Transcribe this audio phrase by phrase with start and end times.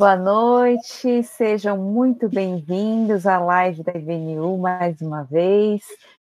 [0.00, 5.82] Boa noite, sejam muito bem-vindos à live da IBNU mais uma vez.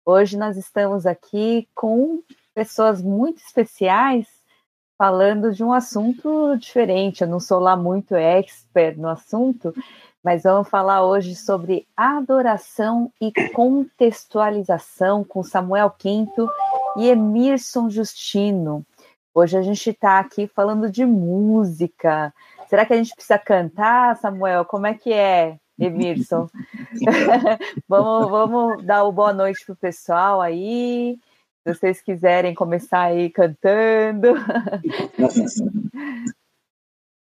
[0.04, 2.24] Hoje nós estamos aqui com
[2.56, 4.26] pessoas muito especiais
[4.98, 7.22] falando de um assunto diferente.
[7.22, 9.76] Eu não sou lá muito expert no assunto,
[10.24, 16.50] mas vamos falar hoje sobre adoração e contextualização com Samuel Quinto
[16.98, 18.84] e Emerson Justino.
[19.36, 22.34] Hoje a gente está aqui falando de música.
[22.72, 24.64] Será que a gente precisa cantar, Samuel?
[24.64, 26.48] Como é que é, Emerson?
[27.86, 31.20] vamos, vamos dar uma boa noite para o pessoal aí.
[31.68, 34.36] Se vocês quiserem começar aí cantando.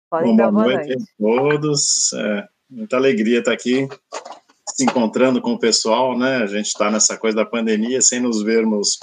[0.09, 1.03] Podem Bom, dar boa noite, noite.
[1.03, 2.13] a todos.
[2.13, 3.89] É, muita alegria estar aqui
[4.69, 6.37] se encontrando com o pessoal, né?
[6.37, 8.97] A gente está nessa coisa da pandemia sem nos vermos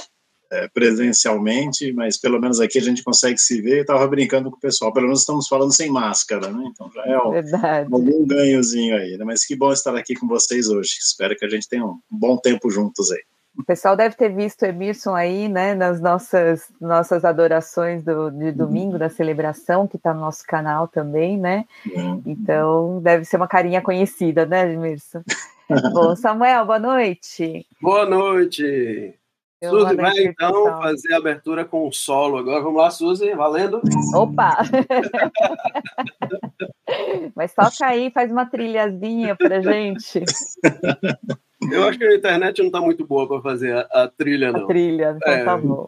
[0.51, 3.79] é, presencialmente, mas pelo menos aqui a gente consegue se ver.
[3.79, 6.65] Eu estava brincando com o pessoal, pelo menos estamos falando sem máscara, né?
[6.71, 9.25] Então já é um, algum ganhozinho aí, né?
[9.25, 10.91] Mas que bom estar aqui com vocês hoje.
[11.01, 13.23] Espero que a gente tenha um bom tempo juntos aí.
[13.59, 18.53] O pessoal deve ter visto o Emerson aí, né, nas nossas, nossas adorações do, de
[18.53, 21.65] domingo, da celebração, que está no nosso canal também, né?
[21.93, 22.23] Uhum.
[22.25, 25.23] Então, deve ser uma carinha conhecida, né, Emerson?
[25.93, 27.67] Bom, Samuel, boa noite.
[27.83, 29.18] Boa noite.
[29.63, 32.63] Suzy vai então fazer a abertura com o solo agora.
[32.63, 33.81] Vamos lá, Suzy, valendo.
[34.15, 34.59] Opa!
[37.35, 40.23] Mas toca aí, faz uma trilhazinha pra gente.
[41.71, 44.65] Eu acho que a internet não está muito boa para fazer a, a, trilha, não.
[44.65, 45.45] A trilha, então é.
[45.45, 45.87] tá bom.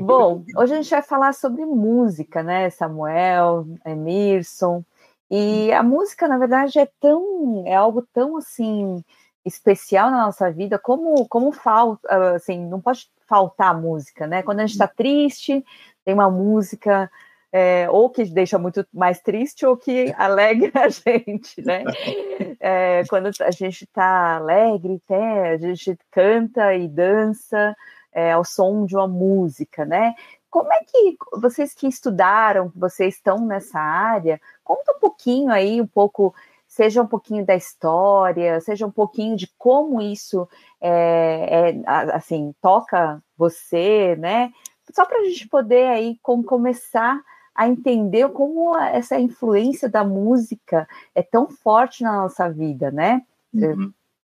[0.00, 4.84] bom, hoje a gente vai falar sobre música, né, Samuel, Emerson.
[5.28, 9.02] E a música, na verdade, é tão, é algo tão assim
[9.44, 14.42] especial na nossa vida, como como falta, assim, não pode faltar música, né?
[14.42, 15.64] Quando a gente está triste,
[16.04, 17.10] tem uma música
[17.52, 21.84] é, ou que deixa muito mais triste ou que alegra a gente, né?
[22.62, 27.74] É, quando a gente está alegre, até, a gente canta e dança
[28.12, 30.14] é, ao som de uma música, né?
[30.50, 35.86] Como é que vocês que estudaram, vocês estão nessa área, conta um pouquinho aí, um
[35.86, 36.34] pouco
[36.70, 40.48] seja um pouquinho da história, seja um pouquinho de como isso
[40.80, 41.82] é, é
[42.14, 44.52] assim toca você, né?
[44.94, 47.20] Só para a gente poder aí como começar
[47.52, 53.22] a entender como essa influência da música é tão forte na nossa vida, né?
[53.52, 53.92] Uhum.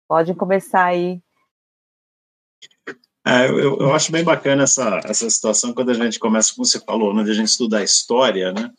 [0.06, 1.20] Pode começar aí.
[3.26, 6.78] É, eu, eu, acho bem bacana essa, essa situação quando a gente começa, como você
[6.80, 8.72] falou, né, a gente estudar história, né?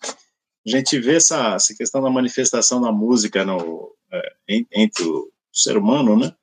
[0.65, 4.33] A gente vê essa, essa questão da manifestação da música no, é,
[4.71, 6.33] entre o ser humano, né?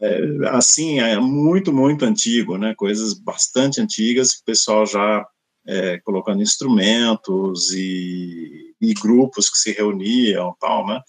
[0.00, 2.74] É, assim, é muito, muito antigo, né?
[2.74, 5.26] Coisas bastante antigas que o pessoal já
[5.66, 11.00] é, colocando instrumentos e, e, grupos que se reuniam, tal, né?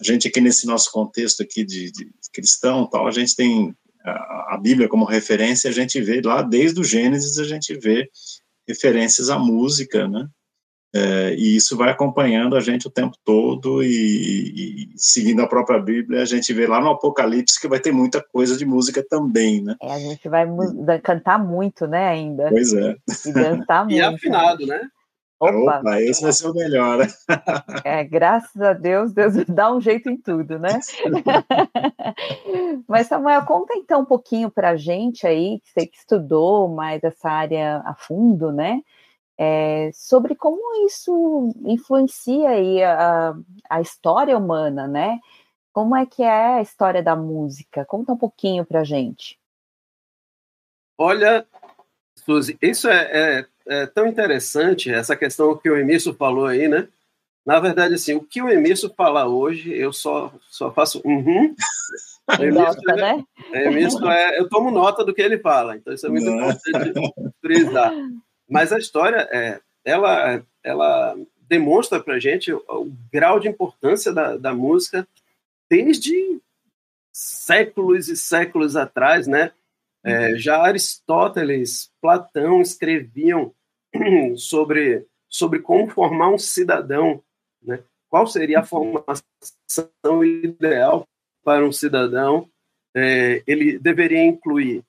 [0.00, 3.74] A gente aqui nesse nosso contexto aqui de, de cristão, tal, a gente tem
[4.04, 8.08] a, a Bíblia como referência, a gente vê lá desde o Gênesis a gente vê
[8.66, 10.28] referências à música, né?
[10.94, 15.78] É, e isso vai acompanhando a gente o tempo todo e, e, seguindo a própria
[15.78, 19.62] Bíblia, a gente vê lá no Apocalipse que vai ter muita coisa de música também,
[19.62, 19.76] né?
[19.82, 20.46] É, a gente vai
[21.02, 22.48] cantar muito, né, ainda.
[22.48, 22.96] Pois é.
[23.26, 23.98] E dançar muito.
[23.98, 24.80] E afinado, né?
[25.40, 27.06] Opa, Opa esse vai ser o melhor.
[27.84, 30.80] É, graças a Deus, Deus dá um jeito em tudo, né?
[32.88, 37.04] Mas, Samuel, conta então um pouquinho para a gente aí, que você que estudou mais
[37.04, 38.80] essa área a fundo, né?
[39.38, 43.34] É, sobre como isso influencia aí a,
[43.70, 45.20] a história humana, né?
[45.72, 47.84] Como é que é a história da música?
[47.84, 49.38] Conta um pouquinho para gente.
[50.98, 51.46] Olha,
[52.16, 56.88] Suzy, isso é, é, é, tão interessante, essa questão que o Emício falou aí, né?
[57.46, 61.54] Na verdade, assim, o que o Emício fala hoje, eu só, só faço uhum.
[62.40, 63.24] Emício, né?
[63.52, 66.50] é, Emício é, eu tomo nota do que ele fala, então isso é muito Não.
[66.50, 66.92] importante
[67.40, 67.92] frisar.
[68.48, 71.16] Mas a história, é, ela, ela
[71.48, 75.06] demonstra para gente o, o, grau de importância da, da música
[75.68, 76.40] desde
[77.12, 79.52] séculos e séculos atrás, né?
[80.04, 83.52] É, já Aristóteles, Platão escreviam
[84.36, 87.22] sobre, sobre como formar um cidadão,
[87.62, 87.82] né?
[88.08, 91.06] Qual seria a formação ideal
[91.44, 92.48] para um cidadão?
[92.94, 94.82] É, ele deveria incluir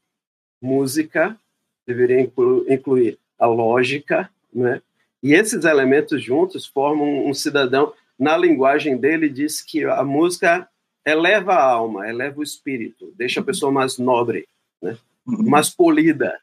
[0.62, 1.38] música,
[1.86, 4.81] deveria inclu incluir a lógica, né?
[5.21, 7.94] E esses elementos juntos formam um cidadão.
[8.18, 10.68] Na linguagem dele, diz que a música
[11.06, 14.47] eleva a alma, eleva o espírito, deixa a pessoa mais nobre,
[14.81, 14.97] né?
[15.25, 15.50] Uhum.
[15.50, 16.38] mais polida.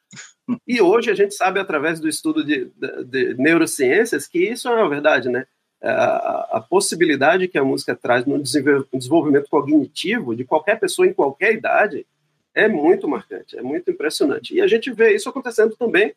[0.67, 4.73] E hoje a gente sabe, através do estudo de, de, de neurociências, que isso é
[4.73, 5.47] uma verdade, né?
[5.83, 11.55] a, a, possibilidade que a música traz no desenvolvimento cognitivo de qualquer pessoa em qualquer
[11.55, 12.07] idade
[12.55, 14.55] é muito marcante, é muito impressionante.
[14.55, 16.15] E a gente vê isso acontecendo também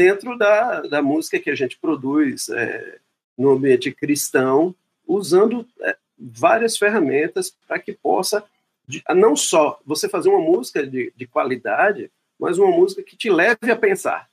[0.00, 2.96] dentro da, da música que a gente produz é,
[3.36, 4.74] no ambiente cristão,
[5.06, 8.42] usando é, várias ferramentas para que possa,
[8.88, 13.28] de, não só você fazer uma música de, de qualidade, mas uma música que te
[13.28, 14.26] leve a pensar,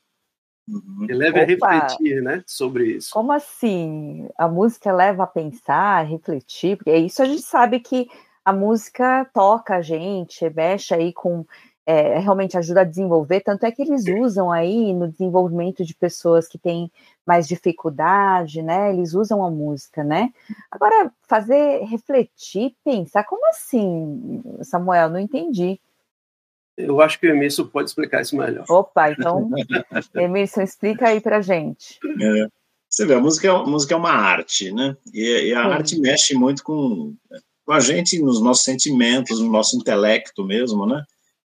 [0.70, 1.08] Uhum.
[1.08, 1.68] Que leve Opa.
[1.68, 3.12] a refletir, né, sobre isso.
[3.14, 4.28] Como assim?
[4.38, 6.76] A música leva a pensar, a refletir?
[6.76, 8.10] Porque é isso a gente sabe que
[8.44, 11.46] a música toca a gente, mexe aí com.
[11.90, 16.46] É, realmente ajuda a desenvolver, tanto é que eles usam aí no desenvolvimento de pessoas
[16.46, 16.92] que têm
[17.26, 18.94] mais dificuldade, né?
[18.94, 20.34] Eles usam a música, né?
[20.70, 25.10] Agora, fazer refletir, pensar, como assim, Samuel?
[25.10, 25.80] Não entendi.
[26.78, 28.66] Eu acho que o Emerson pode explicar isso melhor.
[28.70, 29.50] Opa, então,
[30.14, 31.98] Emerson, explica aí para gente.
[32.22, 32.48] É,
[32.90, 34.96] você vê, a música, é, a música é uma arte, né?
[35.14, 35.70] E, e a Sim.
[35.70, 37.16] arte mexe muito com,
[37.66, 41.04] com a gente, nos nossos sentimentos, no nosso intelecto mesmo, né?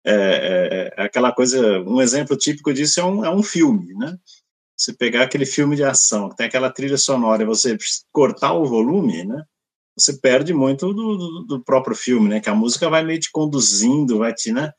[0.05, 4.17] É, é, é, aquela coisa, um exemplo típico disso é um, é um filme, né?
[4.77, 7.77] Você pegar aquele filme de ação, que tem aquela trilha sonora, e você
[8.11, 9.43] cortar o volume, né?
[9.97, 12.39] Você perde muito do, do, do próprio filme, né?
[12.39, 14.71] Que a música vai meio te conduzindo, vai te, né?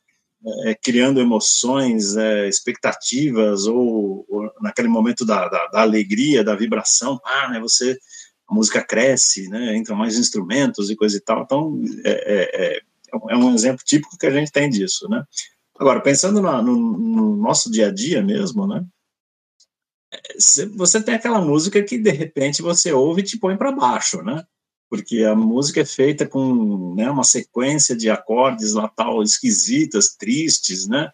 [0.65, 7.19] é, criando emoções, é, expectativas, ou, ou, naquele momento da, da, da, alegria, da vibração,
[7.25, 7.97] ah, né, você,
[8.47, 12.81] a música cresce, né, entram mais instrumentos e coisa e tal, então é,
[13.29, 15.23] é, um exemplo típico que a gente tem disso, né.
[15.79, 18.83] Agora, pensando no, no, no nosso dia a dia mesmo, né,
[20.75, 24.43] você tem aquela música que de repente você ouve e te põe para baixo, né?
[24.89, 30.87] porque a música é feita com né, uma sequência de acordes lá tal esquisitas, tristes,
[30.87, 31.11] né?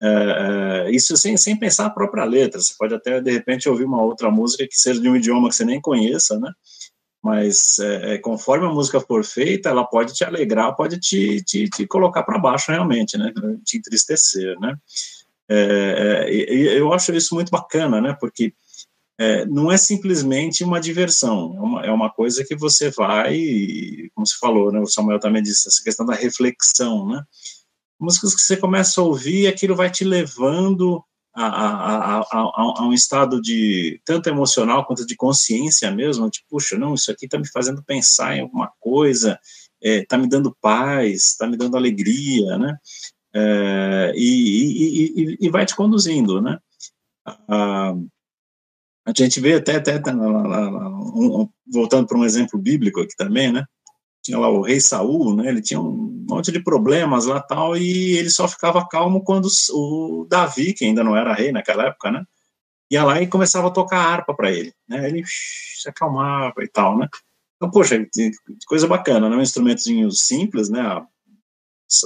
[0.00, 2.60] É, é, isso sem, sem pensar a própria letra.
[2.60, 5.54] Você pode até de repente ouvir uma outra música que seja de um idioma que
[5.54, 6.52] você nem conheça, né?
[7.26, 11.68] Mas é, é conforme a música for feita, ela pode te alegrar, pode te, te,
[11.68, 13.32] te colocar para baixo realmente, né?
[13.64, 14.76] Te entristecer, né?
[15.48, 18.16] É, é, eu acho isso muito bacana, né?
[18.20, 18.54] Porque
[19.18, 23.40] é, não é simplesmente uma diversão, é uma, é uma, coisa que você vai,
[24.14, 27.24] como se falou, né, o Samuel também disse, essa questão da reflexão, né?
[27.98, 31.02] Músicas que você começa a ouvir, aquilo vai te levando
[31.36, 36.78] a, a, a, a, um estado de tanto emocional quanto de consciência mesmo, tipo, puxa,
[36.78, 39.38] não, isso aqui está me fazendo pensar em alguma coisa,
[39.80, 42.76] está é, me dando paz, está me dando alegria, né?
[43.34, 46.58] É, e, e, e, e, vai te conduzindo, né?
[47.26, 47.92] Ah,
[49.04, 53.66] a gente vê até, até um, voltando para um exemplo bíblico aqui também, né?
[54.26, 55.48] Tinha lá o rei Saul, né?
[55.48, 60.26] Ele tinha um monte de problemas lá tal e ele só ficava calmo quando o
[60.28, 62.24] Davi, que ainda não era rei naquela época, né?
[62.90, 65.08] Ia lá e começava a tocar harpa para ele, né?
[65.08, 67.08] Ele se acalmava e tal, né?
[67.54, 68.04] Então, poxa,
[68.66, 69.36] coisa bacana, né?
[69.36, 70.82] Um instrumentozinho simples, né?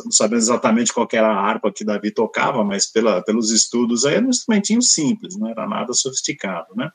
[0.05, 4.17] não sabendo exatamente qual era a harpa que Davi tocava, mas pela, pelos estudos aí
[4.17, 6.91] era um instrumentinho simples, não era nada sofisticado, né?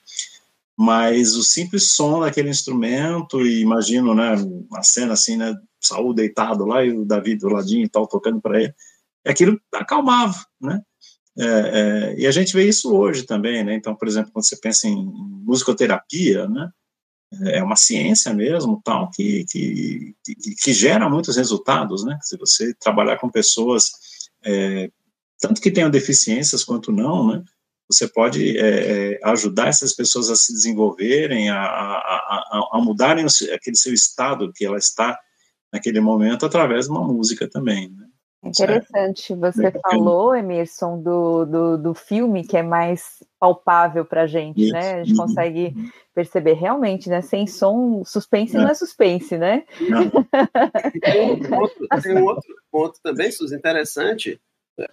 [0.77, 4.35] Mas o simples som daquele instrumento, e imagino, né,
[4.69, 8.41] uma cena assim, né, Saul deitado lá e o Davi do ladinho e tal, tocando
[8.41, 8.73] para ele,
[9.25, 10.81] aquilo acalmava, né?
[11.37, 13.75] É, é, e a gente vê isso hoje também, né?
[13.75, 14.95] Então, por exemplo, quando você pensa em
[15.45, 16.69] musicoterapia, né?
[17.43, 20.15] é uma ciência mesmo, tal, que, que,
[20.61, 22.17] que, gera muitos resultados, né?
[22.21, 23.91] Se você trabalhar com pessoas,
[24.43, 24.89] é,
[25.39, 27.43] tanto que tenham deficiências quanto não, né?
[27.89, 33.25] Você pode é, é ajudar essas pessoas a se desenvolverem, a, a, a, a mudarem
[33.53, 35.17] aquele seu estado que ela está
[35.71, 38.05] naquele momento através de uma música também, né?
[38.45, 44.69] Interessante, você falou, Emerson, do, do, do, filme que é mais palpável para a gente,
[44.71, 44.93] né?
[44.93, 45.25] A gente uhum.
[45.25, 45.73] consegue
[46.13, 47.21] perceber realmente, né?
[47.21, 48.59] Sem som, suspense é.
[48.59, 49.63] não é suspense, né?
[51.01, 54.39] Tem um, outro, tem um outro ponto também, Suzy, interessante,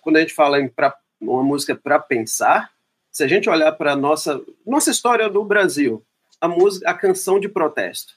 [0.00, 2.70] quando a gente fala em pra, uma música para pensar,
[3.12, 6.02] se a gente olhar para a nossa, nossa história do Brasil,
[6.40, 8.14] a música, a canção de protesto.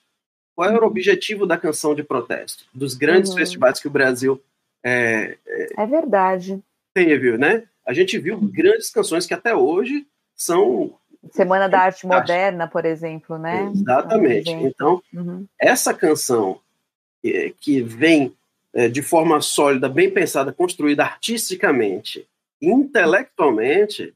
[0.56, 0.88] Qual era o uhum.
[0.88, 2.64] objetivo da canção de protesto?
[2.74, 3.38] Dos grandes uhum.
[3.38, 4.42] festivais que o Brasil
[4.82, 5.38] é,
[5.78, 6.62] é verdade.
[6.94, 7.64] Teve, né?
[7.86, 10.94] A gente viu grandes canções que até hoje são.
[11.32, 13.70] Semana da Arte Moderna, por exemplo, né?
[13.74, 14.52] Exatamente.
[14.52, 15.46] Então, uhum.
[15.60, 16.62] essa canção
[17.24, 18.34] é, que vem
[18.74, 22.28] é, de forma sólida, bem pensada, construída artisticamente,
[22.62, 24.14] intelectualmente,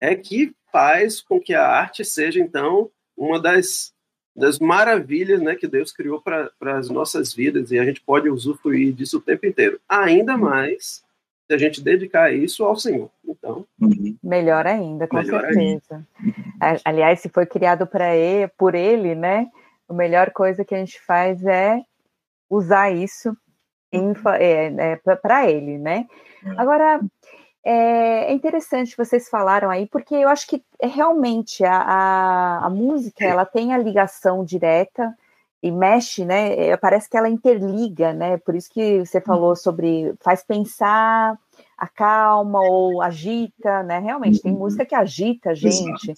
[0.00, 3.92] é que faz com que a arte seja, então, uma das
[4.34, 8.94] das maravilhas né, que Deus criou para as nossas vidas e a gente pode usufruir
[8.94, 9.78] disso o tempo inteiro.
[9.88, 10.40] Ainda uhum.
[10.40, 11.02] mais
[11.46, 13.10] se a gente dedicar isso ao Senhor.
[13.26, 14.16] Então, uhum.
[14.22, 16.06] melhor ainda, com melhor certeza.
[16.60, 16.80] Ainda.
[16.84, 19.50] Aliás, se foi criado para ele, por ele, né?
[19.90, 21.82] a melhor coisa que a gente faz é
[22.48, 23.36] usar isso
[24.38, 26.06] é, é, para ele, né?
[26.46, 26.50] É.
[26.56, 27.00] Agora,
[27.64, 32.70] é, é, interessante vocês falaram aí, porque eu acho que é realmente a, a, a,
[32.70, 35.14] música ela tem a ligação direta
[35.62, 36.68] e mexe, né?
[36.68, 38.38] É, parece que ela interliga, né?
[38.38, 41.38] Por isso que você falou sobre faz pensar,
[41.76, 43.98] acalma ou agita, né?
[43.98, 44.58] Realmente tem uhum.
[44.58, 46.14] música que agita a gente.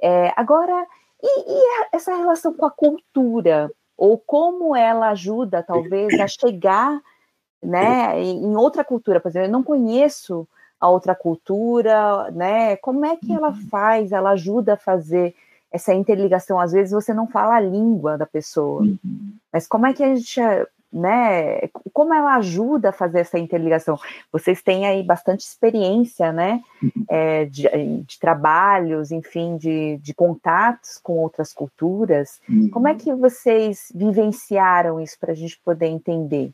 [0.00, 0.86] É, agora,
[1.22, 3.70] e, e essa relação com a cultura?
[3.96, 7.00] Ou como ela ajuda, talvez, a chegar
[7.62, 10.48] né, em outra cultura, por exemplo, eu não conheço
[10.82, 12.74] a outra cultura, né?
[12.78, 13.68] Como é que ela uhum.
[13.70, 14.10] faz?
[14.10, 15.32] Ela ajuda a fazer
[15.70, 16.58] essa interligação.
[16.58, 19.32] Às vezes você não fala a língua da pessoa, uhum.
[19.52, 20.40] mas como é que a gente,
[20.92, 21.68] né?
[21.92, 23.96] Como ela ajuda a fazer essa interligação?
[24.32, 26.60] Vocês têm aí bastante experiência, né?
[26.82, 27.04] Uhum.
[27.08, 27.68] É, de,
[28.04, 32.40] de, trabalhos, enfim, de, de, contatos com outras culturas.
[32.72, 36.52] Como é que vocês vivenciaram isso para a gente poder entender?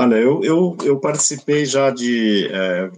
[0.00, 2.88] Olha, eu, eu, eu participei já de é,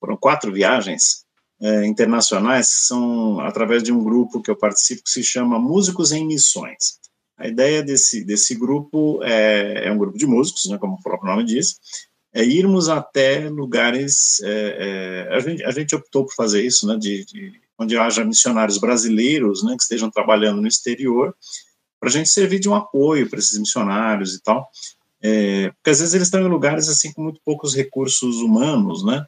[0.00, 1.24] foram quatro viagens
[1.62, 6.10] é, internacionais que são através de um grupo que eu participo que se chama Músicos
[6.10, 6.98] em Missões.
[7.38, 11.30] A ideia desse, desse grupo é, é um grupo de músicos, né, como o próprio
[11.30, 11.78] nome diz,
[12.34, 14.40] é irmos até lugares.
[14.42, 18.24] É, é, a, gente, a gente optou por fazer isso, né, de, de onde haja
[18.24, 21.36] missionários brasileiros né, que estejam trabalhando no exterior,
[22.00, 24.68] para a gente servir de um apoio para esses missionários e tal.
[25.22, 29.24] É, porque às vezes eles estão em lugares assim com muito poucos recursos humanos, né?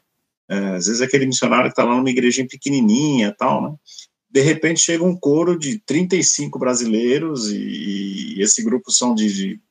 [0.49, 3.75] É, às vezes aquele missionário que está lá numa igrejinha pequenininha tal, né?
[4.29, 9.61] De repente chega um coro de 35 brasileiros e, e esse grupo são de, de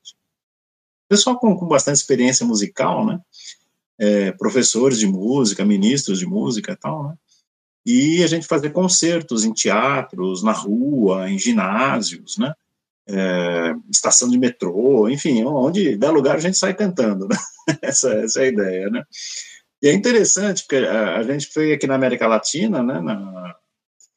[1.08, 3.20] pessoal com, com, bastante experiência musical, né?
[3.98, 7.14] É, professores de música, ministros de música tal, né?
[7.84, 12.54] E a gente fazer concertos em teatros, na rua, em ginásios, né?
[13.08, 17.36] É, estação de metrô, enfim, onde der lugar a gente sai cantando, né?
[17.82, 19.02] essa, essa é a ideia, né?
[19.82, 23.56] E é interessante, porque a, a gente foi aqui na América Latina, né, na,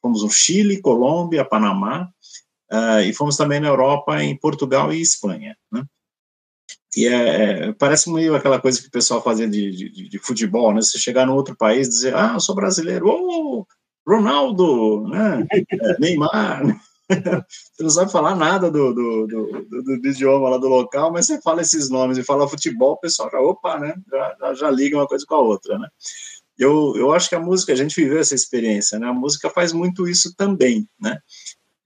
[0.00, 2.08] fomos no Chile, Colômbia, Panamá,
[2.72, 5.84] uh, e fomos também na Europa, em Portugal e Espanha, né?
[6.96, 10.72] E é, é, parece meio aquela coisa que o pessoal fazia de, de, de, futebol,
[10.72, 10.80] né?
[10.80, 13.66] Você chegar no outro país e dizer, ah, eu sou brasileiro, oh,
[14.08, 15.46] Ronaldo, né?
[15.68, 20.68] É, Neymar, você não sabe falar nada do, do, do, do, do idioma lá do
[20.68, 23.94] local, mas você fala esses nomes e fala futebol, o pessoal já, opa, né?
[24.10, 25.88] Já, já, já liga uma coisa com a outra, né?
[26.58, 29.06] Eu, eu acho que a música, a gente viveu essa experiência, né?
[29.06, 31.18] A música faz muito isso também, né?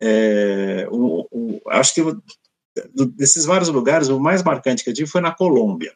[0.01, 2.03] É, o, o, acho que
[3.17, 5.93] desses vários lugares, o mais marcante que eu tive foi na Colômbia.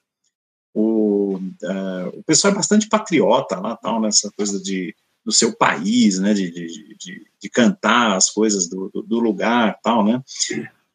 [0.74, 6.18] O, uh, o pessoal é bastante patriota lá, tal, nessa coisa de do seu país,
[6.18, 10.22] né, de, de, de, de cantar as coisas do, do, do, lugar, tal, né,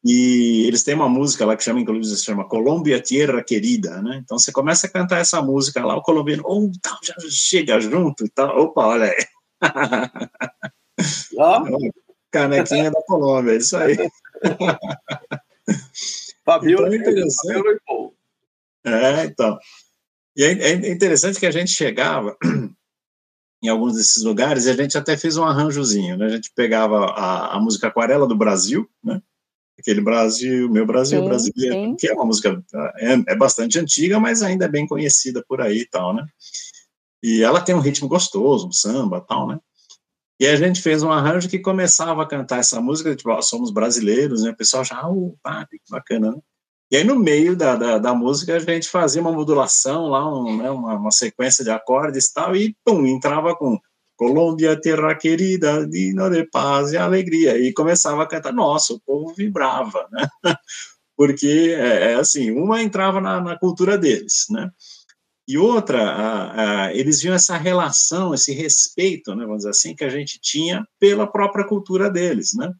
[0.06, 4.22] e eles têm uma música lá que chama, inclusive, se chama Colômbia Tierra Querida, né,
[4.24, 8.26] então você começa a cantar essa música lá, o colombiano, oh, tal, já chega junto
[8.26, 9.26] e tal, opa, olha aí.
[11.38, 11.64] Oh.
[12.32, 13.96] Canequinha da Colômbia, é isso aí.
[16.46, 17.82] Fabiola, então, é interessante.
[18.86, 19.58] É, então.
[20.36, 22.38] E é, é interessante que a gente chegava
[23.62, 26.26] em alguns desses lugares, e a gente até fez um arranjozinho, né?
[26.26, 29.22] A gente pegava a, a música Aquarela do Brasil, né?
[29.78, 31.96] Aquele Brasil, meu Brasil sim, brasileiro, sim.
[31.96, 32.62] que é uma música
[32.98, 36.26] é, é, bastante antiga, mas ainda é bem conhecida por aí e tal, né?
[37.24, 39.60] E ela tem um ritmo gostoso, um samba tal, né?
[40.40, 43.72] E a gente fez um arranjo que começava a cantar essa música, tipo, ó, somos
[43.72, 44.52] brasileiros, né?
[44.52, 46.38] O pessoal já, oh, pá, que bacana, né?
[46.92, 50.58] E aí, no meio da, da, da, música, a gente fazia uma modulação lá, um,
[50.58, 53.80] né, uma, uma, sequência de acordes e tal, e pum, entrava com
[54.20, 57.58] Colômbia, terra querida, dino de paz e alegria.
[57.58, 58.52] E começava a cantar.
[58.52, 60.28] Nossa, o povo vibrava, né?
[61.16, 64.70] Porque, é, é assim, uma entrava na, na, cultura deles, né?
[65.48, 70.04] E outra, a, a, eles viam essa relação, esse respeito, né, vamos dizer assim, que
[70.04, 72.72] a gente tinha pela própria cultura deles, né?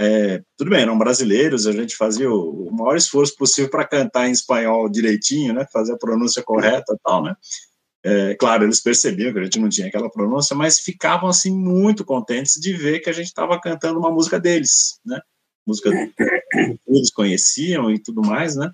[0.00, 4.28] É, tudo bem, eram brasileiros, a gente fazia o, o maior esforço possível para cantar
[4.28, 7.34] em espanhol direitinho, né, fazer a pronúncia correta tal, né.
[8.04, 12.04] É, claro, eles percebiam que a gente não tinha aquela pronúncia, mas ficavam assim muito
[12.04, 15.20] contentes de ver que a gente estava cantando uma música deles, né,
[15.66, 18.70] música que eles conheciam e tudo mais, né,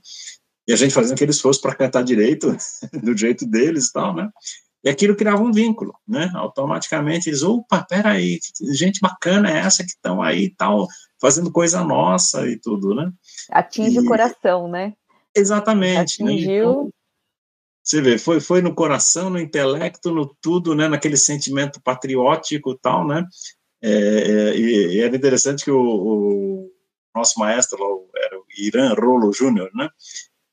[0.69, 2.55] e a gente fazia aquele esforço para cantar direito,
[3.03, 4.29] do jeito deles e tal, né,
[4.85, 6.31] e aquilo criava um vínculo, né?
[6.35, 8.39] Automaticamente eles, opa, peraí,
[8.73, 10.87] gente bacana é essa que estão aí tal,
[11.19, 13.11] fazendo coisa nossa e tudo, né?
[13.51, 14.01] Atinge e...
[14.01, 14.93] o coração, né?
[15.35, 16.23] Exatamente.
[16.23, 16.33] Né?
[16.33, 16.49] Atingiu.
[16.49, 16.61] Né?
[16.61, 16.91] Então,
[17.83, 20.87] você vê, foi, foi no coração, no intelecto, no tudo, né?
[20.87, 23.27] Naquele sentimento patriótico tal, né?
[23.83, 26.71] É, é, e, e, era interessante que o, o,
[27.15, 27.79] nosso maestro,
[28.17, 29.89] era o Irã Rolo Júnior, né?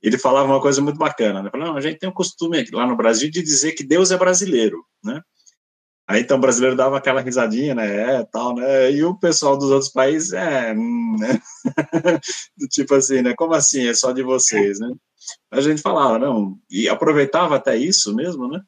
[0.01, 1.49] Ele falava uma coisa muito bacana, né?
[1.51, 4.83] Falava, a gente tem o costume lá no Brasil de dizer que Deus é brasileiro,
[5.03, 5.21] né?
[6.07, 8.17] Aí então o brasileiro dava aquela risadinha, né?
[8.19, 8.91] É, tal, né?
[8.91, 11.39] E o pessoal dos outros países, é, hum, né?
[12.69, 13.33] tipo assim, né?
[13.35, 13.87] Como assim?
[13.87, 14.91] É só de vocês, né?
[15.51, 18.61] A gente falava, não, e aproveitava até isso mesmo, né?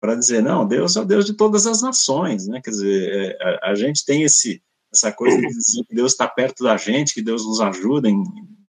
[0.00, 2.60] Para dizer, não, Deus é o Deus de todas as nações, né?
[2.64, 6.26] Quer dizer, é, a, a gente tem esse, essa coisa de dizer que Deus está
[6.26, 8.24] perto da gente, que Deus nos ajuda em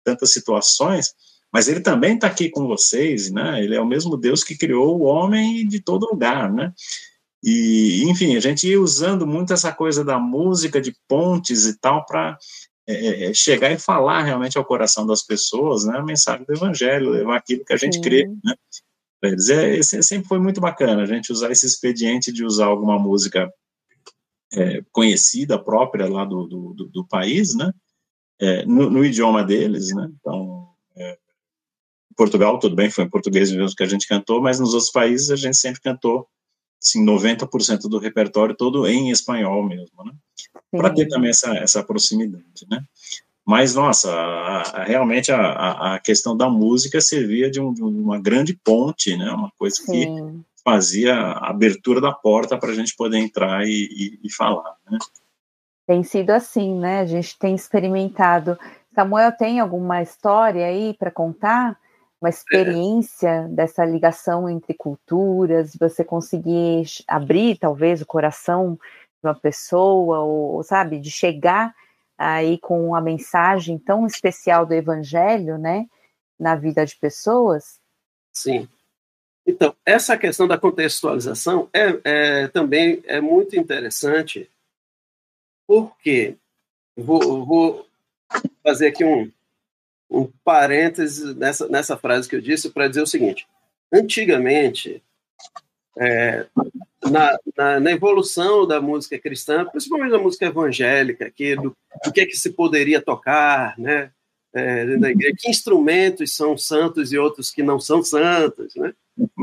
[0.02, 1.12] tantas situações,
[1.56, 3.64] mas Ele também está aqui com vocês, né?
[3.64, 6.70] Ele é o mesmo Deus que criou o homem de todo lugar, né?
[7.42, 12.04] E, enfim, a gente ia usando muito essa coisa da música, de pontes e tal,
[12.04, 12.36] para
[12.86, 16.52] é, é, é, chegar e falar realmente ao coração das pessoas, né, a mensagem do
[16.52, 18.02] evangelho, levar aquilo que a gente Sim.
[18.02, 18.54] crê, né,
[19.22, 19.48] eles.
[19.48, 23.50] É, sempre foi muito bacana a gente usar esse expediente de usar alguma música
[24.52, 27.72] é, conhecida, própria lá do, do, do, país, né,
[28.38, 30.75] é, no, no, idioma deles, né, então, é,
[32.16, 35.30] Portugal, tudo bem, foi em português mesmo que a gente cantou, mas nos outros países
[35.30, 36.26] a gente sempre cantou
[36.82, 40.12] assim, 90% do repertório todo em espanhol mesmo, né?
[40.70, 42.82] Para ter também essa, essa proximidade, né?
[43.44, 48.20] Mas, nossa, a, a, realmente a, a, questão da música servia de, um, de, uma
[48.20, 49.30] grande ponte, né?
[49.30, 50.44] Uma coisa que Sim.
[50.64, 54.98] fazia a abertura da porta para a gente poder entrar e, e, e falar, né?
[55.86, 57.00] Tem sido assim, né?
[57.00, 58.58] A gente tem experimentado.
[58.92, 61.78] Samuel tem alguma história aí para contar?
[62.20, 70.20] Uma experiência dessa ligação entre culturas, você conseguir abrir talvez o coração de uma pessoa,
[70.20, 71.74] ou, sabe, de chegar
[72.16, 75.86] aí com uma mensagem tão especial do evangelho, né,
[76.38, 77.78] na vida de pessoas?
[78.32, 78.68] Sim.
[79.46, 84.50] Então, essa questão da contextualização é, é também é muito interessante,
[85.66, 86.36] porque
[86.96, 87.86] vou, vou
[88.62, 89.30] fazer aqui um,
[90.10, 93.46] um parêntese nessa, nessa frase que eu disse para dizer o seguinte:
[93.92, 95.02] antigamente,
[95.98, 96.46] é,
[97.10, 102.20] na, na, na, evolução da música cristã, principalmente da música evangélica, que do, do que
[102.20, 104.10] é que se poderia tocar, né?
[104.54, 108.94] É, da igreja, que instrumentos são santos e outros que não são santos, né?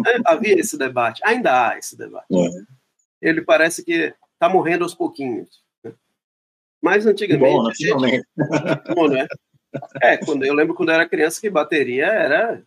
[0.08, 2.26] É, havia esse debate, ainda há esse debate.
[2.32, 3.30] É.
[3.30, 5.64] Ele parece que está morrendo aos pouquinhos.
[5.84, 5.94] Né?
[6.82, 7.54] Mas antigamente.
[7.54, 8.26] Bom, gente...
[8.96, 9.28] Bom, né?
[10.02, 12.62] É, quando, eu lembro quando eu era criança que bateria era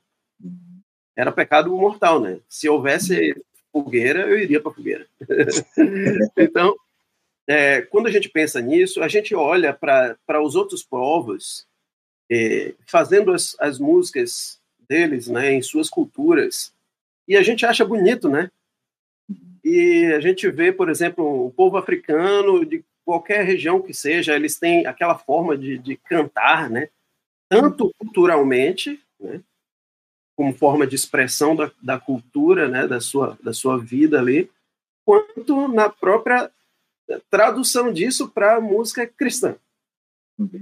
[1.16, 2.40] era pecado mortal, né?
[2.48, 3.34] Se houvesse
[3.72, 5.06] fogueira, eu iria para fogueira.
[6.36, 6.76] então,
[7.46, 11.66] é, quando a gente pensa nisso, a gente olha para os outros povos
[12.30, 16.72] é, fazendo as, as músicas deles, né, em suas culturas,
[17.26, 18.50] e a gente acha bonito, né?
[19.64, 24.58] E a gente vê, por exemplo, o povo africano de qualquer região que seja, eles
[24.58, 26.88] têm aquela forma de, de cantar, né?
[27.48, 29.40] Tanto culturalmente, né,
[30.36, 34.50] como forma de expressão da, da cultura, né, da, sua, da sua vida ali,
[35.04, 36.50] quanto na própria
[37.30, 39.56] tradução disso para a música cristã.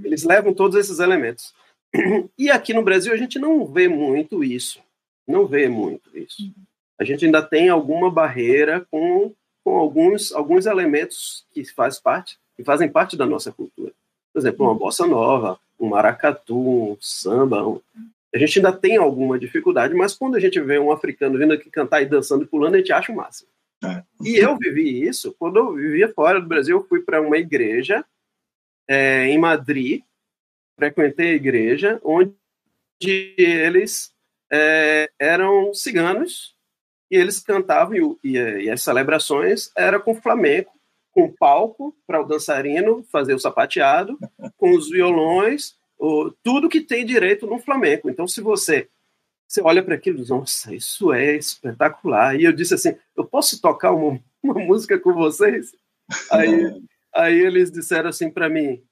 [0.03, 1.53] Eles levam todos esses elementos.
[2.37, 4.79] E aqui no Brasil a gente não vê muito isso.
[5.27, 6.53] Não vê muito isso.
[6.99, 12.63] A gente ainda tem alguma barreira com, com alguns, alguns elementos que, faz parte, que
[12.63, 13.91] fazem parte da nossa cultura.
[14.31, 16.57] Por exemplo, uma bossa nova, um maracatu,
[16.91, 17.67] um samba.
[17.67, 17.81] Um...
[18.33, 21.69] A gente ainda tem alguma dificuldade, mas quando a gente vê um africano vindo aqui
[21.69, 23.49] cantar e dançando e pulando, a gente acha o máximo.
[23.83, 24.03] É.
[24.21, 26.77] E eu vivi isso quando eu vivia fora do Brasil.
[26.77, 28.03] Eu fui para uma igreja
[28.87, 30.01] é, em Madrid,
[30.77, 32.33] frequentei a igreja, onde
[33.37, 34.13] eles
[34.51, 36.55] é, eram ciganos
[37.09, 40.71] e eles cantavam, e, e, as celebrações eram com flamenco,
[41.15, 44.19] com palco para o dançarino fazer o sapateado,
[44.57, 48.09] com os violões, o, tudo que tem direito no flamenco.
[48.09, 48.89] Então, se você
[49.47, 52.35] você olha para aquilo e diz, nossa, isso é espetacular.
[52.35, 55.71] E eu disse assim, eu posso tocar uma, uma música com vocês?
[56.31, 58.83] Aí, aí eles disseram assim para mim,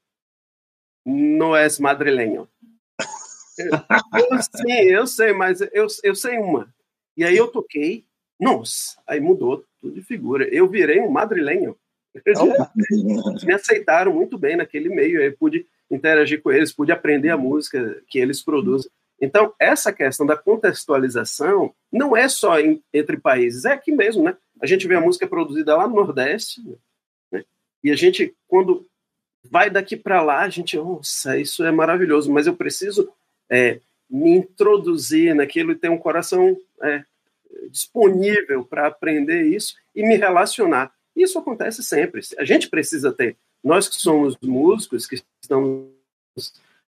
[1.06, 2.48] não és madrilenho.
[3.58, 6.74] Eu, sim, eu sei, mas eu, eu sei uma.
[7.18, 8.06] E aí eu toquei,
[8.40, 10.48] nossa, aí mudou tudo de figura.
[10.48, 11.78] Eu virei um madrilenho.
[12.26, 17.38] Eles me aceitaram muito bem naquele meio, eu pude interagir com eles, pude aprender a
[17.38, 18.90] música que eles produzem.
[19.20, 24.36] Então, essa questão da contextualização não é só em, entre países, é aqui mesmo, né?
[24.62, 26.62] A gente vê a música produzida lá no Nordeste,
[27.32, 27.44] né?
[27.84, 28.86] e a gente, quando
[29.44, 33.10] vai daqui para lá, a gente, nossa, isso é maravilhoso, mas eu preciso
[33.50, 37.04] é, me introduzir naquilo e ter um coração é,
[37.70, 40.92] disponível para aprender isso e me relacionar.
[41.16, 42.22] Isso acontece sempre.
[42.38, 43.36] A gente precisa ter.
[43.64, 45.88] Nós que somos músicos, que estamos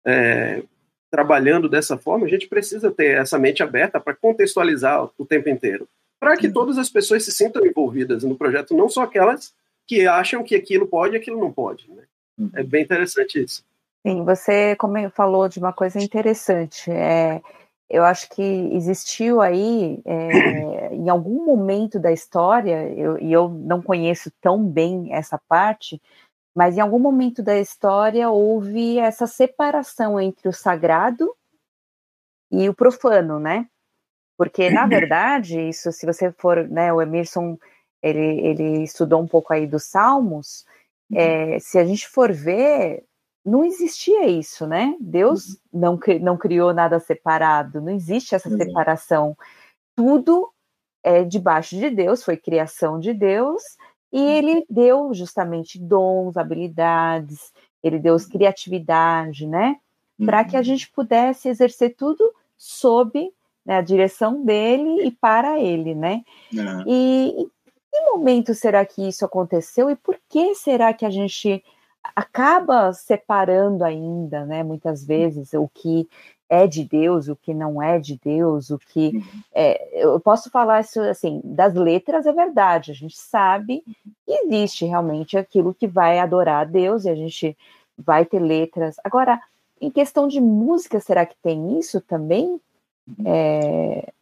[0.05, 0.63] é,
[1.11, 5.89] trabalhando dessa forma, a gente precisa ter essa mente aberta para contextualizar o tempo inteiro,
[6.21, 9.53] para que todas as pessoas se sintam envolvidas no projeto, não só aquelas
[9.87, 11.91] que acham que aquilo pode e aquilo não pode.
[11.91, 12.05] Né?
[12.39, 12.51] Uhum.
[12.55, 13.65] É bem interessante isso.
[14.07, 16.91] Sim, você como falou de uma coisa interessante.
[16.91, 17.43] É,
[17.91, 23.83] eu acho que existiu aí, é, em algum momento da história, eu, e eu não
[23.83, 26.01] conheço tão bem essa parte,
[26.55, 31.35] mas em algum momento da história houve essa separação entre o sagrado
[32.51, 33.67] e o profano, né?
[34.39, 37.59] Porque, na verdade, isso, se você for, né, o Emerson,
[38.01, 40.65] ele, ele estudou um pouco aí dos Salmos,
[41.13, 43.05] é, se a gente for ver,
[43.45, 44.95] não existia isso, né?
[45.01, 49.37] Deus não, não criou nada separado, não existe essa separação.
[49.97, 50.51] Tudo
[51.03, 53.63] é debaixo de Deus, foi criação de Deus,
[54.13, 54.29] e uhum.
[54.29, 59.77] ele deu justamente dons, habilidades, ele deu criatividade, né?
[60.25, 60.65] Para que a uhum.
[60.65, 62.23] gente pudesse exercer tudo
[62.57, 63.33] sob
[63.65, 66.23] né, a direção dele e para ele, né?
[66.53, 66.85] É.
[66.87, 67.51] E em
[67.91, 71.65] que momento será que isso aconteceu e por que será que a gente
[72.03, 74.63] acaba separando ainda, né?
[74.63, 76.09] Muitas vezes o que
[76.49, 79.43] é de Deus, o que não é de Deus, o que uhum.
[79.53, 83.85] é, eu posso falar isso assim das letras é verdade, a gente sabe
[84.27, 87.57] que existe realmente aquilo que vai adorar a Deus e a gente
[87.97, 88.97] vai ter letras.
[89.05, 89.41] Agora,
[89.81, 92.61] em questão de música, será que tem isso também?
[93.07, 93.25] Uhum.
[93.25, 94.13] É,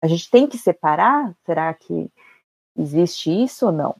[0.00, 1.34] a gente tem que separar?
[1.44, 2.10] Será que
[2.76, 3.96] existe isso ou não?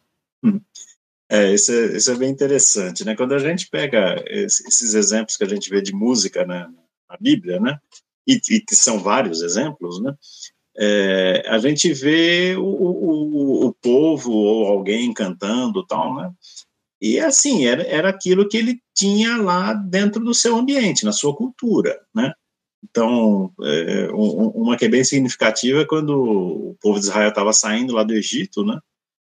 [1.29, 3.17] É, isso é, isso é bem interessante, né?
[3.17, 6.69] Quando a gente pega esses exemplos que a gente vê de música, né?
[7.15, 7.79] na Bíblia, né?
[8.27, 10.15] E, e que são vários exemplos, né?
[10.77, 16.33] É, a gente vê o, o, o, povo ou alguém cantando tal, né?
[17.01, 21.35] E assim, era, era aquilo que ele tinha lá dentro do seu ambiente, na sua
[21.37, 22.33] cultura, né?
[22.83, 27.95] Então, é, uma que é bem significativa é quando o povo de Israel estava saindo
[27.95, 28.79] lá do Egito, né?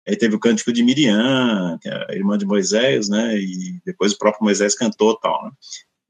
[0.09, 3.37] Aí teve o cântico de Miriam, que é a irmã de Moisés, né?
[3.37, 5.51] E depois o próprio Moisés cantou tal, né?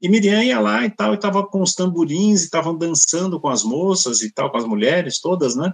[0.01, 3.49] E Miriam ia lá e tal, e estava com os tamborins, e estavam dançando com
[3.49, 5.73] as moças e tal, com as mulheres todas, né?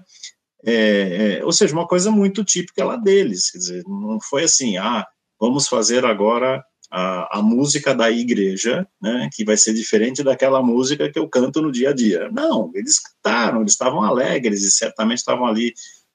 [0.65, 4.77] É, é, ou seja, uma coisa muito típica lá deles, quer dizer, não foi assim,
[4.77, 5.05] ah,
[5.39, 11.11] vamos fazer agora a, a, música da igreja, né, que vai ser diferente daquela música
[11.11, 12.31] que eu canto no dia a dia.
[12.31, 15.71] Não, eles cantaram, eles estavam alegres e certamente estavam ali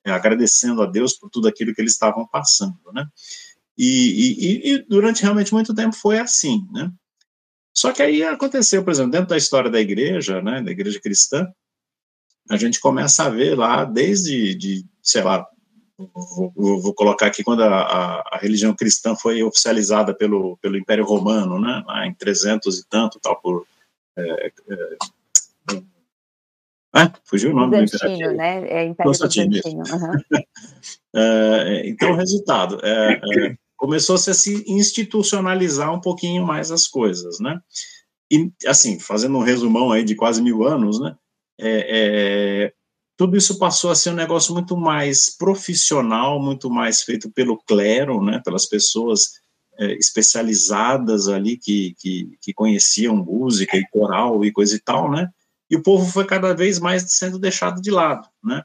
[0.06, 3.06] agradecendo a Deus por tudo aquilo que eles estavam passando, né?
[3.76, 6.92] E, e, e durante realmente muito tempo foi assim, né?
[7.72, 11.46] Só que aí aconteceu, por exemplo, dentro da história da igreja, né, da igreja cristã,
[12.50, 15.46] a gente começa a ver lá desde, de, sei lá,
[15.96, 21.04] vou, vou colocar aqui quando a, a, a, religião cristã foi oficializada pelo, pelo Império
[21.04, 23.66] Romano, né, lá em 300 e tanto, tal, por...
[24.16, 24.52] É, é,
[26.92, 28.36] ah, fugiu o nome Bizantino, do imperador.
[28.36, 28.68] né?
[28.68, 29.60] É Império Constantino.
[29.64, 30.40] Uhum.
[31.14, 37.38] é, então, o resultado é, é começou-se a se institucionalizar um pouquinho mais as coisas,
[37.38, 37.60] né?
[38.30, 41.16] E, assim, fazendo um resumão aí de quase mil anos, né?
[41.58, 42.72] É,
[43.16, 48.22] tudo isso passou a ser um negócio muito mais profissional, muito mais feito pelo clero,
[48.22, 48.40] né?
[48.44, 49.40] Pelas pessoas
[49.98, 55.30] especializadas ali que, que, que conheciam música e coral e coisa e tal, né?
[55.70, 58.62] E o povo foi cada vez mais sendo deixado de lado, né?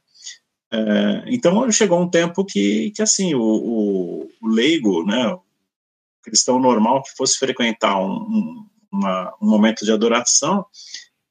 [0.72, 5.42] É, então chegou um tempo que, que assim, o, o, o, leigo, né, o
[6.22, 10.66] cristão normal que fosse frequentar um, um, uma, um momento de adoração,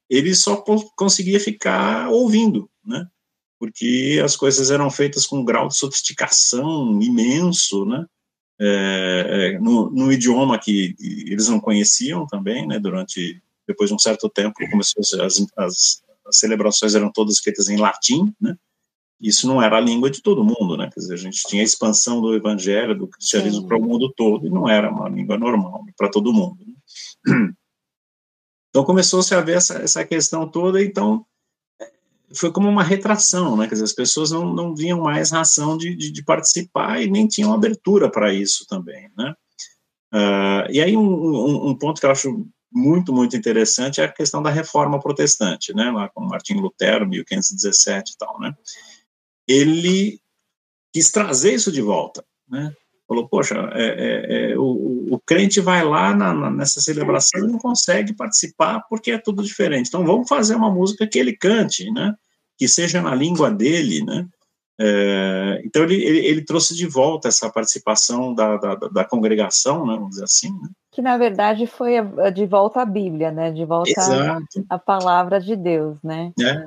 [0.09, 0.55] ele só
[0.95, 3.07] conseguia ficar ouvindo, né,
[3.59, 8.05] porque as coisas eram feitas com um grau de sofisticação imenso, né,
[8.59, 13.99] é, é no, no, idioma que eles não conheciam também, né, durante, depois de um
[13.99, 15.13] certo tempo, começou as,
[15.57, 18.55] as, as celebrações eram todas feitas em latim, né,
[19.19, 20.89] isso não era a língua de todo mundo, né?
[20.93, 24.45] Quer dizer, a gente tinha a expansão do evangelho, do cristianismo para o mundo todo,
[24.45, 26.57] e não era uma língua normal para todo mundo.
[26.65, 27.53] Né?
[28.69, 31.25] Então começou-se a ver essa, essa questão toda, então
[32.33, 33.69] foi como uma retração, né?
[33.69, 37.25] Quer dizer, as pessoas não, não vinham mais ração de, de, de participar e nem
[37.25, 39.33] tinham abertura para isso também, né?
[40.13, 42.45] Uh, e aí um, um, um, ponto que eu acho
[42.75, 45.89] muito, muito interessante é a questão da reforma protestante, né?
[45.89, 48.53] Lá com Martim Lutero, 1517 e tal, né?
[49.47, 50.19] ele
[50.93, 52.73] quis trazer isso de volta, né?
[53.07, 57.51] Falou, poxa, é, é, é, o, o, crente vai lá na, na, nessa celebração e
[57.51, 59.87] não consegue participar porque é tudo diferente.
[59.87, 62.15] Então vamos fazer uma música que ele cante, né?
[62.57, 64.27] Que seja na língua dele, né?
[64.79, 69.93] É, então ele, ele, ele, trouxe de volta essa participação da, da, da, congregação, né,
[69.93, 70.69] vamos dizer assim, né?
[70.95, 71.95] Que na verdade foi
[72.33, 73.51] de volta à Bíblia, né?
[73.51, 73.91] De volta
[74.69, 76.31] à palavra de Deus, né?
[76.39, 76.65] É.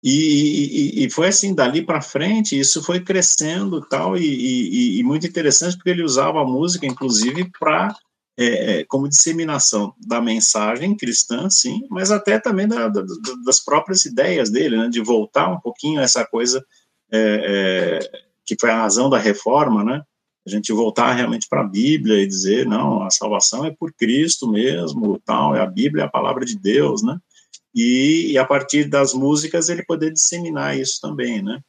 [0.00, 5.26] E, e, e, foi assim, dali para frente, isso foi crescendo tal, e, e, muito
[5.26, 7.96] interessante, porque ele usava a música, inclusive, para
[8.38, 13.02] é, é, como disseminação da mensagem cristã, sim, mas até também da, da,
[13.46, 16.62] das próprias ideias dele, né, de voltar um pouquinho a essa coisa
[17.10, 20.02] é, é, que foi a razão da reforma, né,
[20.46, 24.50] a gente voltar realmente para a Bíblia e dizer, não, a salvação é por Cristo
[24.50, 27.18] mesmo, tal, é a Bíblia, é a palavra de Deus, né,
[27.74, 31.60] e, e, a partir das músicas ele poder disseminar isso também, né?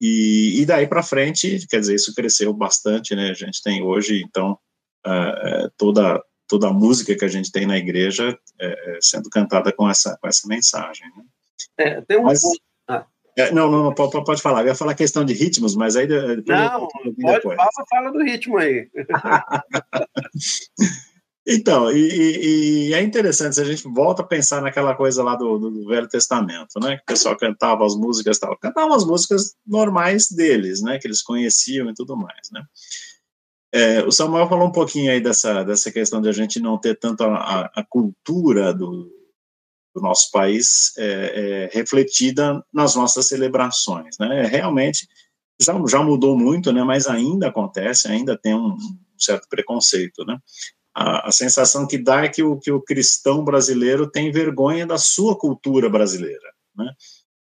[0.00, 3.30] E, e daí para frente, quer dizer, isso cresceu bastante, né?
[3.30, 4.56] A gente tem hoje, então,
[5.04, 9.88] uh, toda toda a música que a gente tem na igreja é, sendo cantada com
[9.88, 11.06] essa com essa mensagem.
[11.16, 11.24] Né?
[11.78, 12.48] É, tem um Mas, ah.
[13.36, 14.62] É, não, não, não, pode, pode falar.
[14.62, 18.22] Eu ia falar questão de ritmos, mas aí depois não, eu, pode, fala, fala do
[18.22, 18.88] ritmo aí.
[21.46, 25.58] Então, e, e, é interessante, se a gente volta a pensar naquela coisa lá do,
[25.58, 30.30] do, Velho Testamento, né, que o pessoal cantava as músicas tal, cantavam as músicas normais
[30.30, 32.64] deles, né, que eles conheciam e tudo mais, né.
[33.70, 36.98] É, o Samuel falou um pouquinho aí dessa, dessa questão de a gente não ter
[36.98, 39.10] tanto a, a cultura do,
[39.94, 45.08] do, nosso país é, é, refletida nas nossas celebrações, né, realmente
[45.60, 48.76] já, já mudou muito, né, mas ainda acontece, ainda tem um
[49.18, 50.38] certo preconceito, né,
[50.94, 54.96] a, a, sensação que dá é que o, que o cristão brasileiro tem vergonha da
[54.96, 56.92] sua cultura brasileira, né?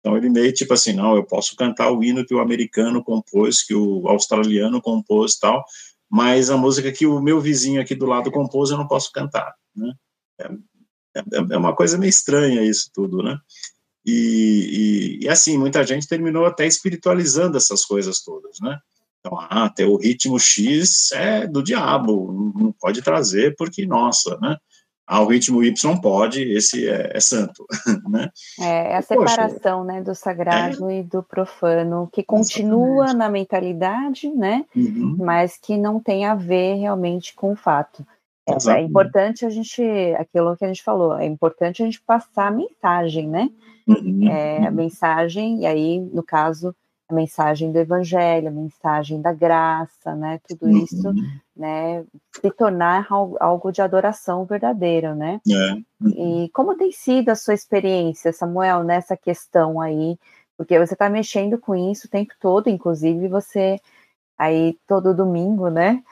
[0.00, 3.62] Então ele meio tipo assim, não, eu posso cantar o hino que o americano compôs,
[3.62, 5.64] que o australiano compôs tal,
[6.08, 9.54] mas a música que o meu vizinho aqui do lado compôs eu não posso cantar,
[9.74, 9.92] né?
[10.40, 10.48] É,
[11.18, 13.38] é, é uma coisa meio estranha isso tudo, né?
[14.04, 18.78] E, e, e, assim, muita gente terminou até espiritualizando essas coisas todas, né?
[19.18, 24.56] Então, ah, ter o ritmo X é do diabo, não pode trazer porque, nossa, né?
[25.08, 27.64] Ah, o ritmo Y pode, esse é, é santo,
[28.10, 28.28] né?
[28.60, 33.16] É, é a separação, Poxa, né, do sagrado é, e do profano, que continua exatamente.
[33.16, 35.16] na mentalidade, né, uhum.
[35.18, 38.04] mas que não tem a ver realmente com o fato.
[38.46, 39.82] É, é importante a gente,
[40.18, 43.50] aquilo que a gente falou, é importante a gente passar a mensagem, né?
[43.86, 44.28] Uhum.
[44.28, 46.74] É, a mensagem, e aí, no caso,
[47.08, 50.40] a mensagem do evangelho, a mensagem da graça, né?
[50.48, 50.78] Tudo uhum.
[50.78, 51.12] isso,
[51.56, 52.04] né?
[52.40, 55.40] Se tornar algo de adoração verdadeira, né?
[55.48, 55.72] É.
[56.04, 56.44] Uhum.
[56.44, 60.18] E como tem sido a sua experiência, Samuel, nessa questão aí?
[60.56, 63.78] Porque você está mexendo com isso o tempo todo, inclusive você
[64.38, 66.02] aí todo domingo, né?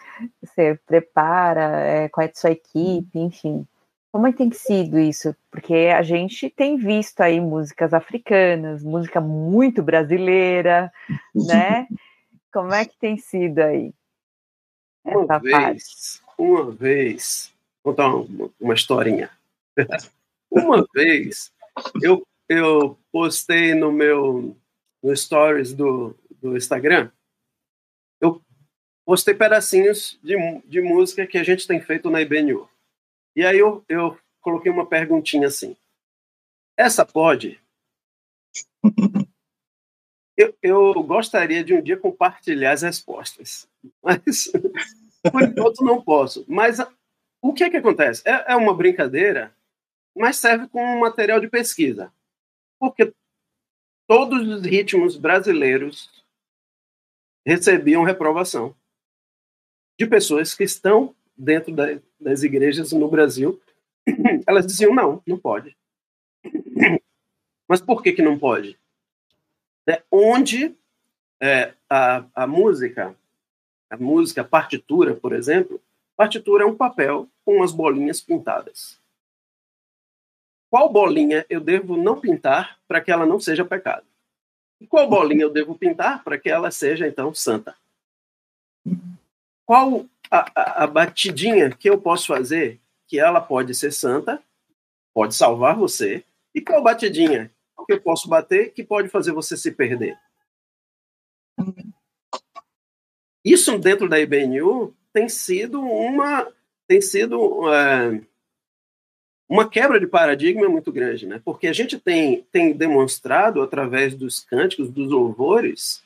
[0.42, 3.66] Você prepara é, com a sua equipe, enfim.
[4.12, 5.34] Como é que tem sido isso?
[5.50, 10.92] Porque a gente tem visto aí músicas africanas, música muito brasileira,
[11.34, 11.88] né?
[12.52, 13.92] Como é que tem sido aí?
[15.04, 16.22] Uma vez, parte?
[16.38, 19.30] uma vez, vou contar uma, uma historinha.
[20.50, 21.52] uma vez,
[22.00, 24.56] eu, eu postei no meu
[25.02, 27.10] no stories do, do Instagram,
[29.04, 32.68] postei pedacinhos de, de música que a gente tem feito na IBNU.
[33.36, 35.76] E aí eu, eu coloquei uma perguntinha assim.
[36.76, 37.60] Essa pode?
[40.36, 43.68] eu, eu gostaria de um dia compartilhar as respostas,
[44.02, 44.50] mas
[45.30, 46.44] por enquanto não posso.
[46.48, 46.78] Mas
[47.42, 48.22] o que é que acontece?
[48.26, 49.54] É, é uma brincadeira,
[50.16, 52.12] mas serve como material de pesquisa.
[52.78, 53.12] Porque
[54.06, 56.10] todos os ritmos brasileiros
[57.46, 58.74] recebiam reprovação
[59.98, 63.60] de pessoas que estão dentro da, das igrejas no Brasil,
[64.46, 65.76] elas diziam não, não pode.
[67.68, 68.78] Mas por que que não pode?
[69.86, 70.74] É onde
[71.40, 73.14] é, a, a música,
[73.90, 75.80] a música, a partitura, por exemplo,
[76.16, 79.00] partitura é um papel com umas bolinhas pintadas.
[80.70, 84.06] Qual bolinha eu devo não pintar para que ela não seja pecado?
[84.80, 87.76] E qual bolinha eu devo pintar para que ela seja, então, santa?
[89.66, 94.42] Qual a, a, batidinha que eu posso fazer, que ela pode ser santa,
[95.12, 96.24] pode salvar você,
[96.54, 97.50] e qual batidinha
[97.86, 100.18] que eu posso bater que pode fazer você se perder?
[103.44, 106.50] Isso dentro da IBNU tem sido uma
[106.86, 108.20] tem sido é,
[109.48, 111.40] uma quebra de paradigma muito grande, né?
[111.44, 116.03] Porque a gente tem, tem demonstrado através dos cânticos, dos louvores,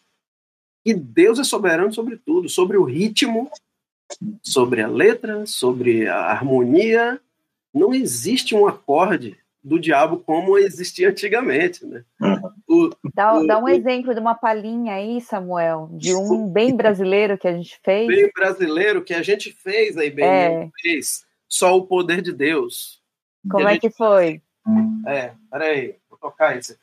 [0.88, 3.50] que Deus é soberano sobre tudo, sobre o ritmo
[4.42, 7.20] sobre a letra, sobre a harmonia.
[7.72, 12.04] Não existe um acorde do diabo como existia antigamente, né?
[12.66, 16.74] O, dá, o, dá um o, exemplo de uma palhinha aí, Samuel, de um bem
[16.74, 18.06] brasileiro que a gente fez.
[18.06, 20.70] Bem brasileiro que a gente fez aí, bem é.
[20.80, 21.24] fez.
[21.48, 23.02] Só o poder de Deus.
[23.50, 24.42] Como é que foi?
[25.06, 26.76] É, peraí, vou tocar isso.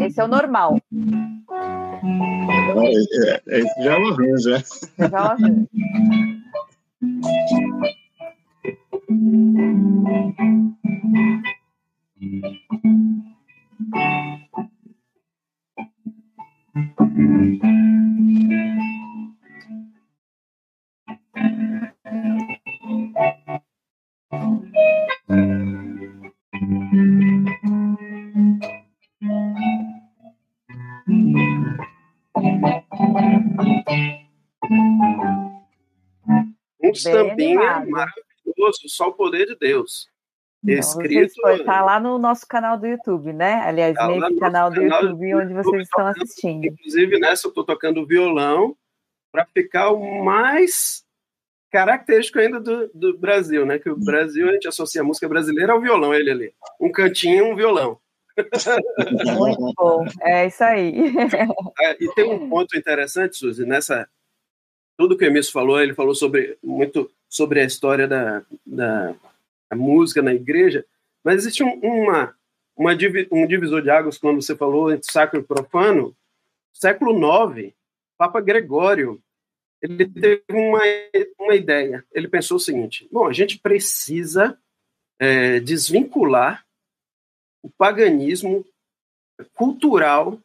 [0.00, 0.80] Esse é o normal.
[2.76, 4.62] É, é, já é um arranjo, é.
[4.98, 5.68] Já é um arranjo.
[36.98, 40.08] Um sambinha maravilhoso, só o poder de Deus.
[40.62, 41.48] Não, escrito.
[41.48, 43.62] Está lá no nosso canal do YouTube, né?
[43.64, 46.64] Aliás, tá nesse canal do canal YouTube, onde vocês estão assistindo.
[46.64, 48.76] Inclusive, nessa eu estou tocando violão
[49.30, 51.04] para ficar o mais
[51.70, 53.78] característico ainda do, do Brasil, né?
[53.78, 56.54] Que o Brasil, a gente associa a música brasileira ao violão, ele ali.
[56.80, 58.00] Um cantinho, um violão.
[59.36, 60.94] Muito bom, é isso aí.
[61.80, 64.08] É, e tem um ponto interessante, Suzy, nessa
[64.98, 69.14] tudo que o Emerson falou, ele falou sobre muito sobre a história da, da
[69.74, 70.84] música na igreja,
[71.22, 72.34] mas existe um, uma,
[72.76, 72.92] uma
[73.30, 76.16] um divisor de águas quando você falou entre sacro e profano.
[76.72, 77.12] Século
[77.56, 77.72] IX,
[78.16, 79.22] Papa Gregório,
[79.80, 80.80] ele teve uma,
[81.38, 82.04] uma ideia.
[82.12, 84.58] Ele pensou o seguinte: bom, a gente precisa
[85.20, 86.66] é, desvincular
[87.62, 88.66] o paganismo
[89.54, 90.40] cultural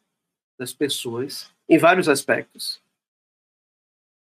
[0.56, 2.83] das pessoas em vários aspectos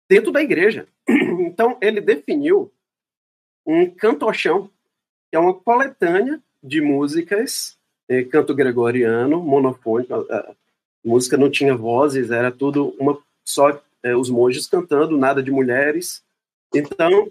[0.09, 0.87] dentro da igreja.
[1.43, 2.73] Então, ele definiu
[3.67, 4.71] um cantochão,
[5.29, 7.77] que é uma coletânea de músicas,
[8.09, 10.55] eh, canto gregoriano, monofônico, a,
[11.05, 16.23] música não tinha vozes, era tudo uma só eh, os monges cantando, nada de mulheres.
[16.75, 17.31] Então,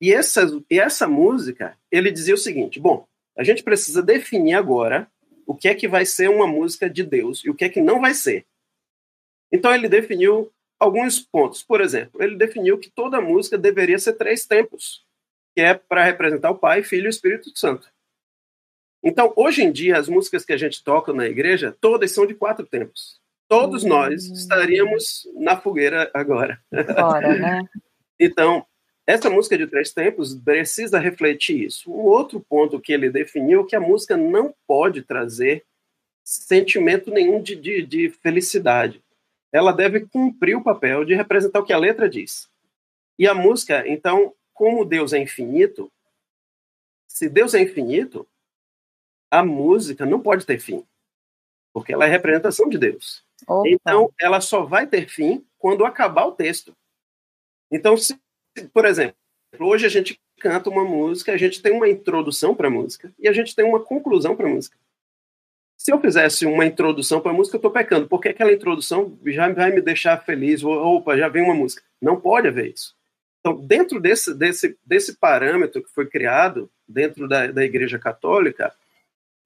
[0.00, 3.06] e essa, e essa música, ele dizia o seguinte: bom,
[3.36, 5.10] a gente precisa definir agora
[5.46, 7.80] o que é que vai ser uma música de Deus e o que é que
[7.80, 8.46] não vai ser.
[9.50, 11.62] Então ele definiu alguns pontos.
[11.62, 15.04] Por exemplo, ele definiu que toda música deveria ser três tempos,
[15.54, 17.88] que é para representar o Pai, Filho e Espírito Santo.
[19.02, 22.34] Então, hoje em dia, as músicas que a gente toca na igreja, todas são de
[22.34, 23.20] quatro tempos.
[23.48, 23.88] Todos hum.
[23.88, 26.60] nós estaríamos na fogueira agora.
[26.70, 27.62] Fora, né?
[28.18, 28.66] então,
[29.06, 31.90] essa música de três tempos precisa refletir isso.
[31.90, 35.64] Um outro ponto que ele definiu é que a música não pode trazer
[36.22, 39.02] sentimento nenhum de, de, de felicidade
[39.52, 42.48] ela deve cumprir o papel de representar o que a letra diz.
[43.18, 45.90] E a música, então, como Deus é infinito,
[47.06, 48.26] se Deus é infinito,
[49.30, 50.86] a música não pode ter fim,
[51.72, 53.24] porque ela é representação de Deus.
[53.46, 53.68] Opa.
[53.68, 56.76] Então, ela só vai ter fim quando acabar o texto.
[57.70, 58.18] Então, se,
[58.72, 59.16] por exemplo,
[59.58, 63.28] hoje a gente canta uma música, a gente tem uma introdução para a música e
[63.28, 64.78] a gente tem uma conclusão para a música
[65.78, 69.48] se eu fizesse uma introdução para a música, eu estou pecando, porque aquela introdução já
[69.52, 71.80] vai me deixar feliz, opa, já vem uma música.
[72.02, 72.96] Não pode haver isso.
[73.38, 78.74] Então, dentro desse, desse, desse parâmetro que foi criado dentro da, da Igreja Católica,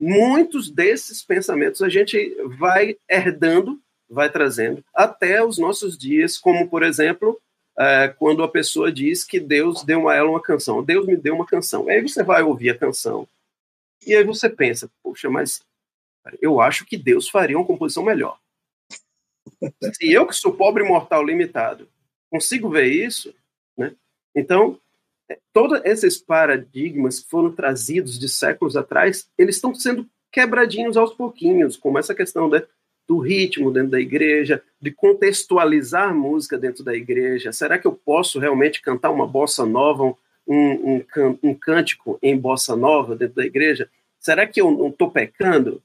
[0.01, 6.83] muitos desses pensamentos a gente vai herdando, vai trazendo até os nossos dias, como, por
[6.83, 7.39] exemplo,
[7.79, 10.83] é, quando a pessoa diz que Deus deu a ela uma canção.
[10.83, 11.89] Deus me deu uma canção.
[11.91, 13.29] Aí você vai ouvir a canção.
[14.07, 15.63] E aí você pensa, puxa, mas
[16.41, 18.39] eu acho que Deus faria uma composição melhor.
[19.95, 21.89] Se eu, que sou pobre mortal limitado,
[22.31, 23.35] consigo ver isso,
[23.77, 23.93] né?
[24.35, 24.79] então,
[25.29, 31.13] é, todos esses paradigmas que foram trazidos de séculos atrás, eles estão sendo quebradinhos aos
[31.13, 32.63] pouquinhos, como essa questão né,
[33.07, 37.53] do ritmo dentro da igreja, de contextualizar a música dentro da igreja.
[37.53, 41.05] Será que eu posso realmente cantar uma bossa nova, um, um,
[41.43, 43.89] um cântico em bossa nova dentro da igreja?
[44.19, 45.83] Será que eu não estou pecando?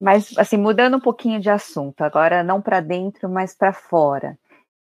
[0.00, 4.38] Mas, assim, mudando um pouquinho de assunto, agora não para dentro, mas para fora,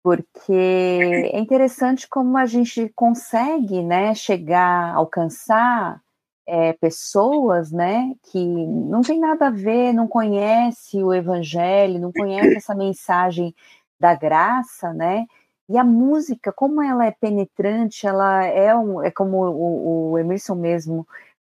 [0.01, 6.01] porque é interessante como a gente consegue, né, chegar, alcançar
[6.47, 12.55] é, pessoas, né, que não tem nada a ver, não conhece o evangelho, não conhece
[12.55, 13.53] essa mensagem
[13.99, 15.27] da graça, né,
[15.69, 20.55] e a música, como ela é penetrante, ela é, um, é como o, o Emerson
[20.55, 21.07] mesmo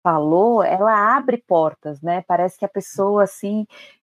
[0.08, 2.24] falou, ela abre portas, né?
[2.26, 3.68] Parece que a pessoa assim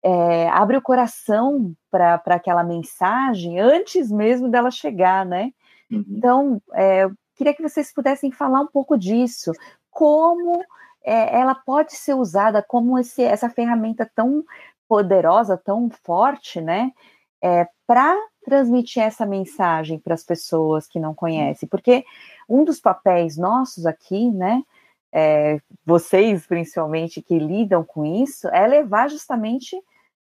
[0.03, 5.51] é, abre o coração para aquela mensagem antes mesmo dela chegar, né?
[5.91, 6.05] Uhum.
[6.09, 9.51] Então, é, eu queria que vocês pudessem falar um pouco disso,
[9.89, 10.63] como
[11.03, 14.43] é, ela pode ser usada como esse, essa ferramenta tão
[14.87, 16.91] poderosa, tão forte, né?
[17.41, 18.15] É, para
[18.45, 22.05] transmitir essa mensagem para as pessoas que não conhecem, porque
[22.47, 24.61] um dos papéis nossos aqui, né,
[25.13, 29.75] é, vocês principalmente que lidam com isso, é levar justamente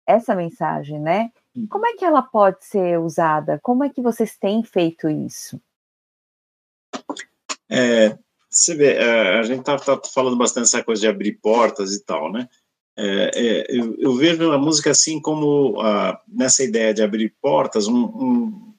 [0.05, 1.31] essa mensagem, né?
[1.69, 3.59] Como é que ela pode ser usada?
[3.61, 5.61] Como é que vocês têm feito isso?
[7.69, 8.17] É,
[8.49, 12.03] você vê, é, a gente está tá falando bastante essa coisa de abrir portas e
[12.03, 12.49] tal, né?
[12.95, 15.75] É, é, eu, eu, vejo a música assim como
[16.27, 18.73] nessa ideia de abrir portas um, um,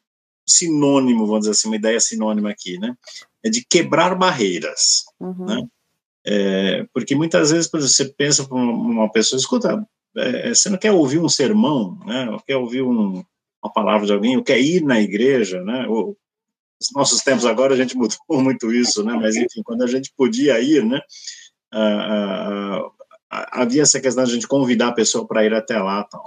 [0.47, 2.97] sinônimo, vamos dizer assim, uma ideia sinônima aqui, né?
[3.43, 5.45] É de quebrar barreiras, uhum.
[5.45, 5.69] né?
[6.27, 11.19] É, porque muitas vezes você pensa para uma pessoa, escuta, é, você não quer ouvir
[11.19, 12.27] um sermão, né?
[12.47, 13.23] Quer ouvir um,
[13.63, 15.87] uma palavra de alguém, ou quer ir na igreja, né?
[15.89, 16.17] Ou,
[16.81, 19.15] nos nossos tempos agora a gente mudou muito isso, né?
[19.15, 21.01] Mas enfim, quando a gente podia ir, né?
[21.73, 22.81] Ah,
[23.31, 26.25] ah, havia essa questão de a gente convidar a pessoa para ir até lá, tal.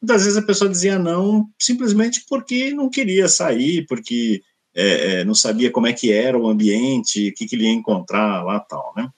[0.00, 4.42] Muitas vezes a pessoa dizia não, simplesmente porque não queria sair, porque
[4.74, 7.72] é, é, não sabia como é que era o ambiente, o que, que ele ia
[7.72, 9.08] encontrar lá, tal, né?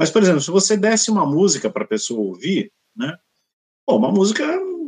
[0.00, 3.18] Mas, por exemplo, se você desse uma música para a pessoa ouvir, né?
[3.86, 4.46] Uma música,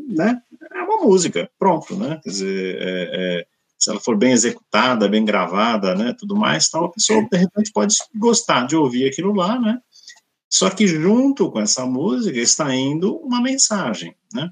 [0.08, 0.40] né?
[0.72, 2.18] É uma música, pronto, né?
[2.24, 3.46] Quer dizer, é, é,
[3.78, 6.16] se ela for bem executada, bem gravada, né?
[6.18, 9.78] Tudo mais, tal, a pessoa de repente pode gostar de ouvir aquilo lá, né?
[10.48, 14.50] Só que junto com essa música está indo uma mensagem, né?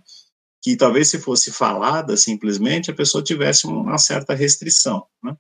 [0.61, 5.35] Que talvez se fosse falada simplesmente a pessoa tivesse uma certa restrição, né?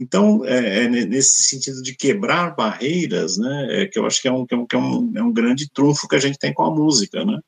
[0.00, 4.32] Então, é, é, nesse sentido de quebrar barreiras, né, é, que eu acho que é
[4.32, 6.52] um, que é, um, que é, um, é um grande trunfo que a gente tem
[6.52, 7.38] com a música, né?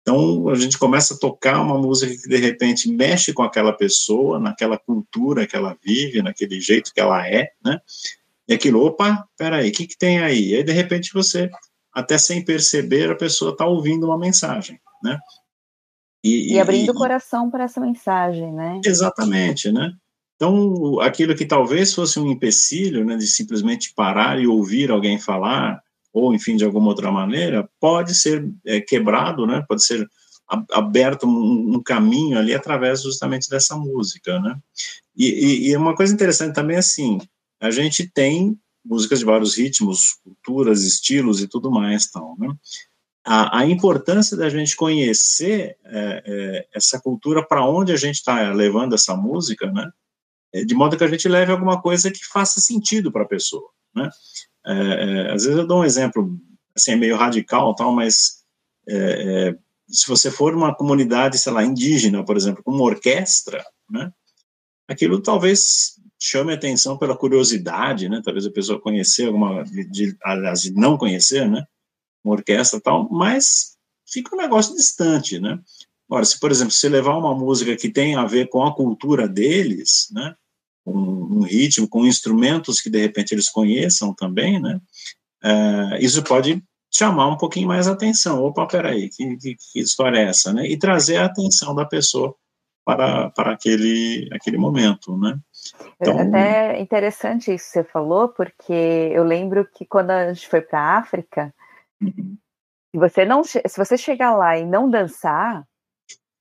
[0.00, 4.38] Então, a gente começa a tocar uma música que, de repente, mexe com aquela pessoa,
[4.38, 7.80] naquela cultura que ela vive, naquele jeito que ela é, né?
[8.48, 10.50] E aquilo, opa, peraí, o que, que tem aí?
[10.50, 11.48] E aí, de repente, você,
[11.92, 15.16] até sem perceber, a pessoa está ouvindo uma mensagem, né?
[16.24, 18.80] E, e abrindo o coração para essa mensagem, né?
[18.84, 19.92] Exatamente, né?
[20.42, 25.80] Então, aquilo que talvez fosse um empecilho, né, de simplesmente parar e ouvir alguém falar,
[26.12, 29.64] ou enfim, de alguma outra maneira, pode ser é, quebrado, né?
[29.68, 30.04] Pode ser
[30.72, 34.58] aberto um, um, caminho ali através justamente dessa música, né?
[35.16, 37.20] E, e, e, uma coisa interessante também assim,
[37.60, 42.52] a gente tem músicas de vários ritmos, culturas, estilos e tudo mais, tal, né?
[43.24, 48.52] A, a importância da gente conhecer é, é, essa cultura para onde a gente está
[48.52, 49.88] levando essa música, né?
[50.54, 53.68] É, de modo que a gente leve alguma coisa que faça sentido para a pessoa,
[53.94, 54.10] né?
[54.64, 56.38] É, é, às vezes eu dou um exemplo,
[56.76, 58.42] assim, é meio radical, tal, mas
[58.88, 59.56] é,
[59.88, 64.12] se você for uma comunidade, sei lá, indígena, por exemplo, com uma orquestra, né,
[64.88, 70.62] aquilo talvez chame atenção pela curiosidade, né, talvez a pessoa conhecer alguma, de, de, aliás,
[70.62, 71.64] de não conhecer, né,
[72.24, 73.76] uma orquestra tal, mas
[74.08, 75.58] fica um negócio distante, né.
[76.08, 79.28] Agora, se, por exemplo, você levar uma música que tem a ver com a cultura
[79.28, 80.34] deles, né,
[80.84, 84.80] com um ritmo, com instrumentos que de repente eles conheçam também, né?
[85.44, 86.62] Uh, isso pode
[86.92, 88.42] chamar um pouquinho mais a atenção.
[88.42, 90.66] Opa, peraí, que, que, que história é essa, né?
[90.66, 92.34] E trazer a atenção da pessoa
[92.84, 95.38] para, para aquele, aquele momento, né?
[96.00, 100.48] Então, é até interessante isso que você falou, porque eu lembro que quando a gente
[100.48, 101.54] foi para a África,
[102.00, 102.36] uhum.
[102.90, 105.64] se você não se você chegar lá e não dançar,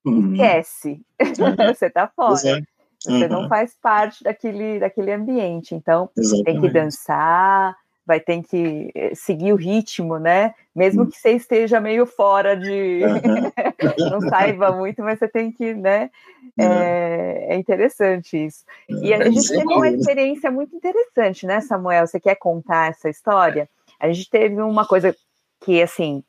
[0.04, 0.34] uhum.
[0.34, 1.56] esquece, uhum.
[1.76, 2.62] você tá fora.
[3.02, 3.30] Você uhum.
[3.30, 5.74] não faz parte daquele, daquele ambiente.
[5.74, 6.46] Então, Exatamente.
[6.46, 7.76] tem que dançar,
[8.06, 10.54] vai ter que eh, seguir o ritmo, né?
[10.76, 11.10] Mesmo uhum.
[11.10, 13.02] que você esteja meio fora de.
[13.04, 13.52] Uhum.
[14.12, 16.12] não saiba muito, mas você tem que, né?
[16.60, 18.64] É, é interessante isso.
[18.88, 22.06] E a é, gente teve uma experiência muito interessante, né, Samuel?
[22.06, 23.68] Você quer contar essa história?
[24.00, 25.16] A gente teve uma coisa
[25.62, 26.24] que, assim,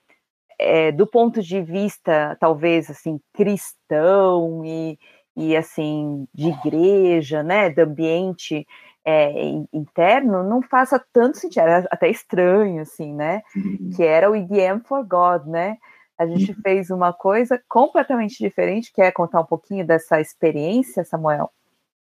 [0.58, 4.98] é, do ponto de vista, talvez, assim, cristão e
[5.36, 8.66] e assim de igreja, né, do ambiente
[9.04, 9.32] é,
[9.72, 13.90] interno, não faça tanto sentido, era até estranho, assim, né, uhum.
[13.96, 15.76] que era o EDM for God, né,
[16.18, 16.58] a gente uhum.
[16.62, 21.50] fez uma coisa completamente diferente, quer contar um pouquinho dessa experiência, Samuel?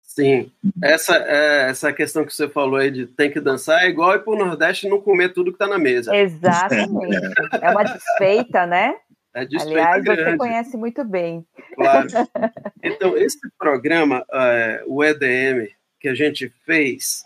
[0.03, 0.51] Sim,
[0.83, 4.25] essa, é, essa questão que você falou aí de tem que dançar é igual ir
[4.25, 6.17] para o Nordeste e não comer tudo que está na mesa.
[6.17, 7.17] Exatamente,
[7.63, 8.97] é uma desfeita, né?
[9.35, 10.25] É Aliás, grande.
[10.25, 11.47] você conhece muito bem.
[11.75, 12.09] Claro.
[12.83, 15.69] Então, esse programa, uh, o EDM,
[16.01, 17.23] que a gente fez,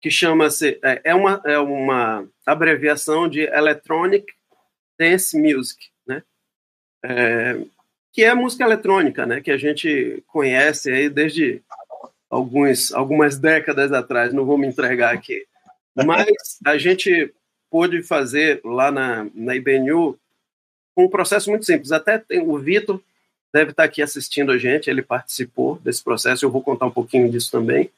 [0.00, 4.26] que chama-se, é, é, uma, é uma abreviação de Electronic
[4.98, 6.24] Dance Music, né?
[7.04, 7.56] É,
[8.12, 11.62] que é música eletrônica, né, que a gente conhece aí desde
[12.30, 15.46] alguns, algumas décadas atrás, não vou me entregar aqui.
[15.94, 16.26] Mas
[16.64, 17.32] a gente
[17.70, 20.18] pôde fazer lá na, na IBNU
[20.96, 21.92] um processo muito simples.
[21.92, 23.00] Até tem, o Vitor
[23.52, 27.30] deve estar aqui assistindo a gente, ele participou desse processo, eu vou contar um pouquinho
[27.30, 27.90] disso também.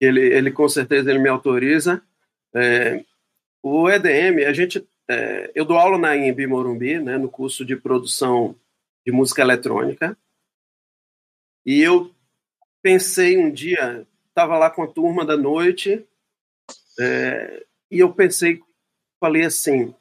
[0.00, 2.02] Ele, ele com certeza ele me autoriza.
[2.54, 3.04] É,
[3.62, 7.76] o EDM, a gente, é, eu dou aula na IMB Morumbi, né, no curso de
[7.76, 8.56] produção
[9.06, 10.16] de música eletrônica.
[11.64, 12.12] E eu
[12.82, 16.04] pensei um dia, estava lá com a turma da noite,
[16.98, 18.60] é, e eu pensei,
[19.20, 19.94] falei assim,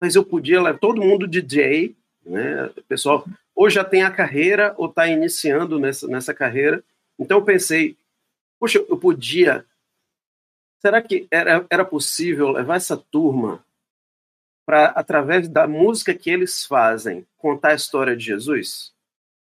[0.00, 2.70] mas eu podia levar todo mundo DJ, né?
[2.88, 3.24] pessoal
[3.58, 6.80] ou já tem a carreira ou está iniciando nessa, nessa carreira.
[7.18, 7.96] Então eu pensei,
[8.56, 9.66] poxa, eu podia.
[10.80, 13.64] Será que era, era possível levar essa turma
[14.64, 18.92] para, através da música que eles fazem, contar a história de Jesus?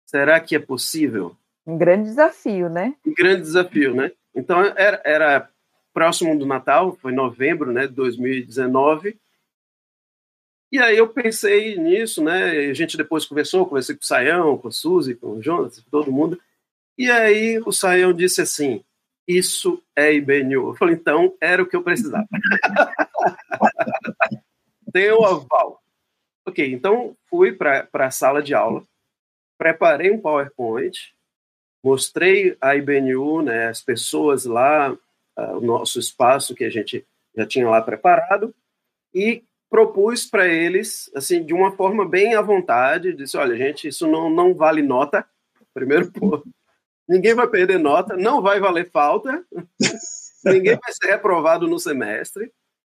[0.04, 1.38] Será que é possível?
[1.64, 2.96] Um grande desafio, né?
[3.06, 4.12] Um grande desafio, né?
[4.34, 5.50] Então era, era
[5.94, 9.16] próximo do Natal, foi novembro né, de 2019,
[10.72, 12.52] e aí eu pensei nisso, né?
[12.70, 15.90] A gente depois conversou, conversei com o Saião, com a Suzy, com o Jonas, com
[15.90, 16.40] todo mundo.
[16.98, 18.84] E aí o Saião disse assim:
[19.28, 20.70] Isso é IBNU.
[20.70, 22.28] Eu falei, então era o que eu precisava.
[24.94, 25.82] Tem o aval.
[26.46, 28.84] Ok, então fui para a sala de aula,
[29.58, 31.14] preparei um PowerPoint,
[31.84, 37.06] mostrei a IBNU, né, as pessoas lá, uh, o nosso espaço que a gente
[37.36, 38.54] já tinha lá preparado,
[39.14, 44.06] e propus para eles, assim, de uma forma bem à vontade, disse, olha, gente, isso
[44.06, 45.26] não, não vale nota,
[45.74, 46.44] primeiro ponto.
[47.08, 49.46] Ninguém vai perder nota, não vai valer falta,
[50.44, 52.52] ninguém vai ser reprovado no semestre,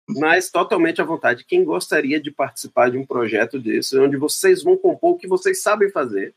[0.05, 1.45] mas totalmente à vontade.
[1.45, 5.61] Quem gostaria de participar de um projeto desse, onde vocês vão compor o que vocês
[5.61, 6.35] sabem fazer,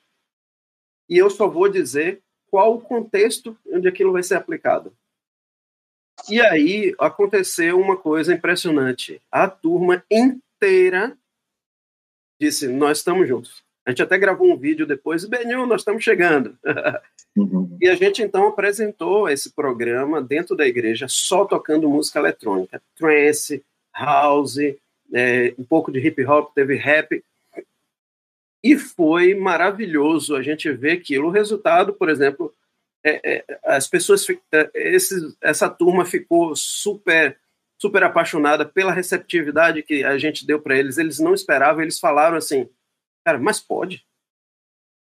[1.09, 4.93] e eu só vou dizer qual o contexto onde aquilo vai ser aplicado.
[6.29, 9.21] E aí aconteceu uma coisa impressionante.
[9.31, 11.17] A turma inteira
[12.41, 13.63] disse: Nós estamos juntos.
[13.89, 16.59] A gente até gravou um vídeo depois, Benil, nós estamos chegando.
[17.37, 17.79] Uhum.
[17.81, 23.63] e a gente então apresentou esse programa dentro da igreja, só tocando música eletrônica, trance,
[23.95, 24.59] house,
[25.13, 27.23] é, um pouco de hip hop, teve rap.
[28.63, 31.29] E foi maravilhoso a gente ver aquilo.
[31.29, 32.53] O resultado, por exemplo,
[33.05, 37.39] é, é, as pessoas, é, esse, essa turma ficou super
[37.79, 40.99] super apaixonada pela receptividade que a gente deu para eles.
[40.99, 42.69] Eles não esperavam, eles falaram assim,
[43.25, 44.05] cara, mas pode?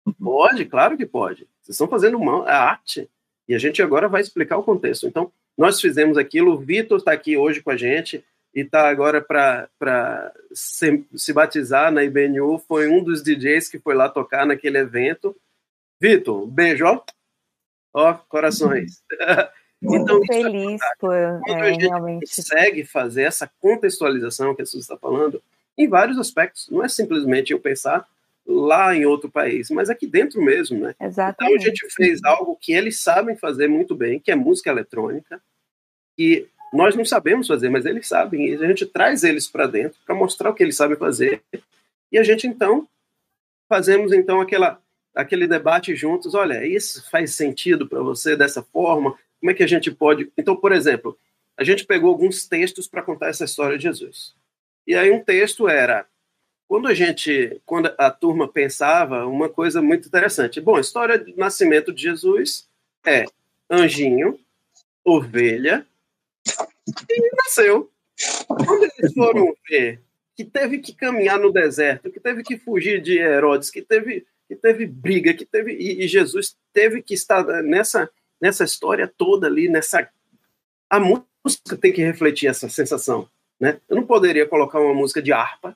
[0.05, 0.13] Uhum.
[0.13, 1.47] Pode, claro que pode.
[1.61, 3.07] Vocês estão fazendo uma a arte
[3.47, 5.07] e a gente agora vai explicar o contexto.
[5.07, 6.53] Então, nós fizemos aquilo.
[6.53, 11.91] O Vitor está aqui hoje com a gente e está agora para se, se batizar
[11.91, 12.57] na IBNU.
[12.67, 15.35] Foi um dos DJs que foi lá tocar naquele evento.
[16.01, 17.01] Vitor, beijo, ó.
[17.93, 19.03] Ó, corações.
[19.81, 21.13] então, é feliz é por
[21.45, 22.35] Quando é, a gente realmente.
[22.35, 25.41] consegue fazer essa contextualização que a Suzy está falando,
[25.77, 28.07] em vários aspectos, não é simplesmente eu pensar
[28.45, 30.95] lá em outro país, mas aqui dentro mesmo, né?
[30.99, 31.53] Exatamente.
[31.53, 35.41] Então a gente fez algo que eles sabem fazer muito bem, que é música eletrônica,
[36.17, 39.97] e nós não sabemos fazer, mas eles sabem, e a gente traz eles para dentro
[40.05, 41.41] para mostrar o que eles sabem fazer,
[42.11, 42.87] e a gente então
[43.69, 44.79] fazemos então aquela
[45.16, 49.18] aquele debate juntos, olha, isso faz sentido para você dessa forma?
[49.39, 50.32] Como é que a gente pode.
[50.38, 51.18] Então, por exemplo,
[51.57, 54.34] a gente pegou alguns textos para contar essa história de Jesus.
[54.88, 56.05] E aí um texto era
[56.68, 60.59] quando a gente, quando a turma pensava, uma coisa muito interessante.
[60.59, 62.68] Bom, a história do nascimento de Jesus
[63.05, 63.26] é
[63.70, 64.39] anjinho,
[65.05, 65.86] ovelha
[67.09, 67.91] e nasceu.
[68.47, 70.01] Quando eles foram ver
[70.36, 74.55] que teve que caminhar no deserto, que teve que fugir de Herodes, que teve que
[74.55, 78.09] teve briga, que teve e, Jesus teve que estar nessa
[78.41, 80.09] nessa história toda ali, nessa
[80.89, 83.27] a música tem que refletir essa sensação,
[83.59, 83.79] né?
[83.87, 85.75] Eu não poderia colocar uma música de harpa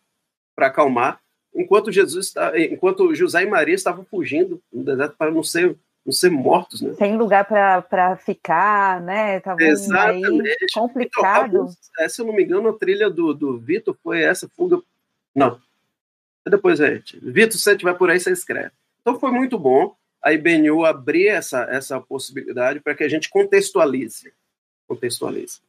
[0.55, 1.19] para acalmar,
[1.55, 2.33] enquanto Jesus
[2.69, 6.93] enquanto José e Maria estavam fugindo no deserto para não ser não ser mortos, né?
[6.93, 9.41] Sem lugar para ficar, né?
[9.41, 10.55] Tava Exatamente.
[10.73, 11.67] complicado.
[11.67, 14.81] Então, a, se eu não me engano, a trilha do, do Vitor foi essa fuga.
[15.35, 15.59] Não,
[16.49, 17.19] depois a gente.
[17.19, 18.71] Vitor, se você estiver por aí, você escreve.
[19.01, 24.33] Então foi muito bom a IBNU abrir essa, essa possibilidade para que a gente contextualize.
[24.87, 25.59] Contextualize.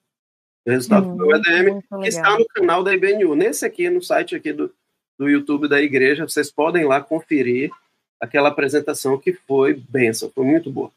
[0.66, 3.34] O resultado hum, foi o EDM, que está no canal da IBNU.
[3.34, 4.72] Nesse aqui, no site aqui do,
[5.18, 7.70] do YouTube da igreja, vocês podem lá conferir
[8.20, 10.90] aquela apresentação que foi benção, foi muito boa.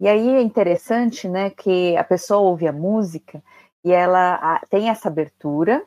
[0.00, 3.42] E aí é interessante, né, que a pessoa ouve a música
[3.84, 5.82] e ela tem essa abertura,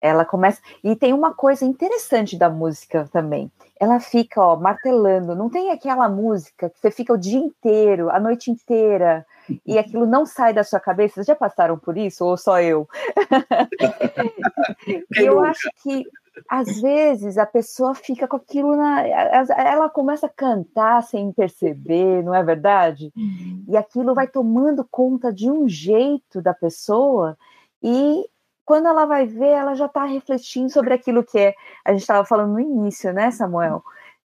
[0.00, 0.60] ela começa.
[0.82, 3.50] E tem uma coisa interessante da música também.
[3.78, 5.34] Ela fica, ó, martelando.
[5.34, 9.26] Não tem aquela música que você fica o dia inteiro, a noite inteira,
[9.66, 11.14] e aquilo não sai da sua cabeça.
[11.14, 12.88] Vocês já passaram por isso, ou só eu?
[15.16, 16.04] eu acho que
[16.48, 19.06] às vezes a pessoa fica com aquilo na.
[19.06, 23.12] Ela começa a cantar sem perceber, não é verdade?
[23.16, 23.64] Uhum.
[23.68, 27.36] E aquilo vai tomando conta de um jeito da pessoa,
[27.82, 28.24] e
[28.70, 31.54] quando ela vai ver, ela já está refletindo sobre aquilo que é.
[31.84, 33.82] A gente estava falando no início, né, Samuel?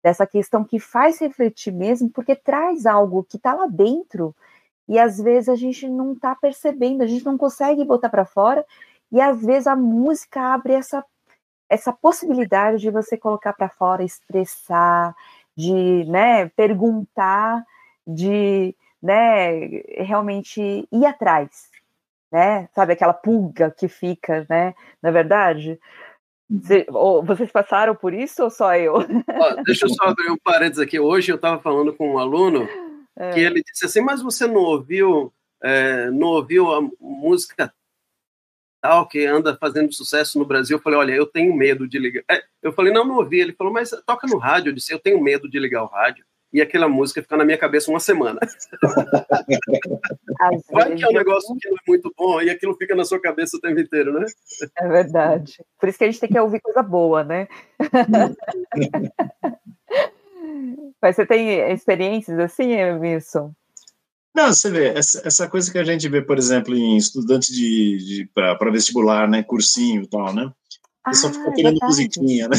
[0.04, 4.36] Dessa questão que faz refletir mesmo, porque traz algo que está lá dentro
[4.90, 8.66] e às vezes a gente não está percebendo, a gente não consegue botar para fora,
[9.12, 11.06] e às vezes a música abre essa,
[11.70, 15.16] essa possibilidade de você colocar para fora, expressar,
[15.56, 17.64] de né, perguntar,
[18.08, 19.68] de né,
[20.00, 21.71] realmente ir atrás
[22.32, 22.70] né?
[22.74, 24.74] Sabe aquela pulga que fica, né?
[25.02, 25.80] Na é verdade.
[26.50, 27.26] Uhum.
[27.26, 28.96] Vocês passaram por isso ou só eu?
[28.96, 31.00] Ó, deixa eu só abrir um parênteses aqui.
[31.00, 32.68] Hoje eu estava falando com um aluno
[33.16, 33.32] é.
[33.32, 37.74] que ele disse assim, mas você não ouviu, é, não ouviu a música
[38.82, 40.78] tal que anda fazendo sucesso no Brasil?
[40.78, 42.24] Eu falei, olha, eu tenho medo de ligar.
[42.30, 43.40] É, eu falei, não, não ouvi.
[43.40, 44.70] Ele falou, mas toca no rádio.
[44.70, 47.58] Eu disse, eu tenho medo de ligar o rádio e aquela música fica na minha
[47.58, 48.40] cabeça uma semana.
[50.72, 53.22] Vai que é um negócio que não é muito bom e aquilo fica na sua
[53.22, 54.26] cabeça o tempo inteiro, né?
[54.78, 55.64] É verdade.
[55.80, 57.48] Por isso que a gente tem que ouvir coisa boa, né?
[61.02, 63.54] Mas você tem experiências assim, Emerson?
[64.34, 67.98] Não, você vê, essa, essa, coisa que a gente vê, por exemplo, em estudante de,
[67.98, 70.50] de para vestibular, né, cursinho e tal, né?
[71.04, 72.56] Ah, só fica querendo é musiquinha, né?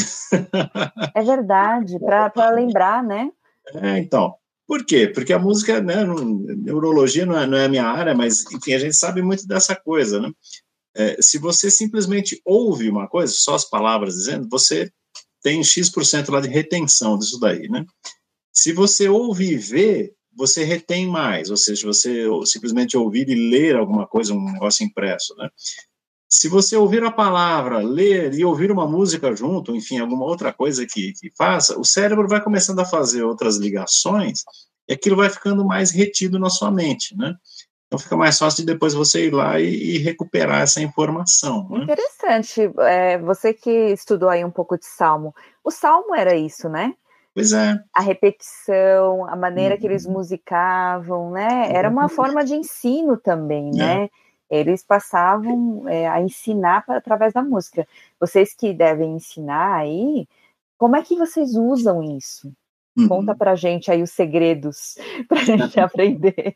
[1.15, 3.31] É verdade, para lembrar, né?
[3.75, 4.35] É, então.
[4.65, 5.07] Por quê?
[5.07, 6.05] Porque a música, né,
[6.57, 9.75] neurologia não é, não é a minha área, mas, enfim, a gente sabe muito dessa
[9.75, 10.31] coisa, né?
[10.95, 14.91] É, se você simplesmente ouve uma coisa, só as palavras dizendo, você
[15.41, 17.85] tem X% lá de retenção disso daí, né?
[18.53, 23.75] Se você ouve e vê, você retém mais, ou seja, você simplesmente ouvir e ler
[23.75, 25.49] alguma coisa, um negócio impresso, né?
[26.35, 30.83] Se você ouvir a palavra, ler e ouvir uma música junto, enfim, alguma outra coisa
[30.83, 34.39] que, que faça, o cérebro vai começando a fazer outras ligações
[34.89, 37.35] e aquilo vai ficando mais retido na sua mente, né?
[37.85, 41.69] Então fica mais fácil de depois você ir lá e, e recuperar essa informação.
[41.69, 41.83] Né?
[41.83, 42.61] Interessante.
[42.79, 46.95] É, você que estudou aí um pouco de Salmo, o Salmo era isso, né?
[47.35, 47.75] Pois é.
[47.95, 49.81] A repetição, a maneira uhum.
[49.81, 50.13] que eles uhum.
[50.13, 51.71] musicavam, né?
[51.71, 53.77] Era uma forma de ensino também, é.
[53.77, 54.09] né?
[54.53, 57.87] Eles passavam é, a ensinar pra, através da música.
[58.19, 60.27] Vocês que devem ensinar aí,
[60.77, 62.51] como é que vocês usam isso?
[62.97, 63.07] Uhum.
[63.07, 64.95] Conta pra gente aí os segredos
[65.27, 66.55] pra gente aprender.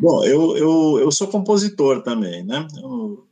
[0.00, 2.66] Bom, eu, eu, eu sou compositor também, né?
[2.82, 3.24] Eu,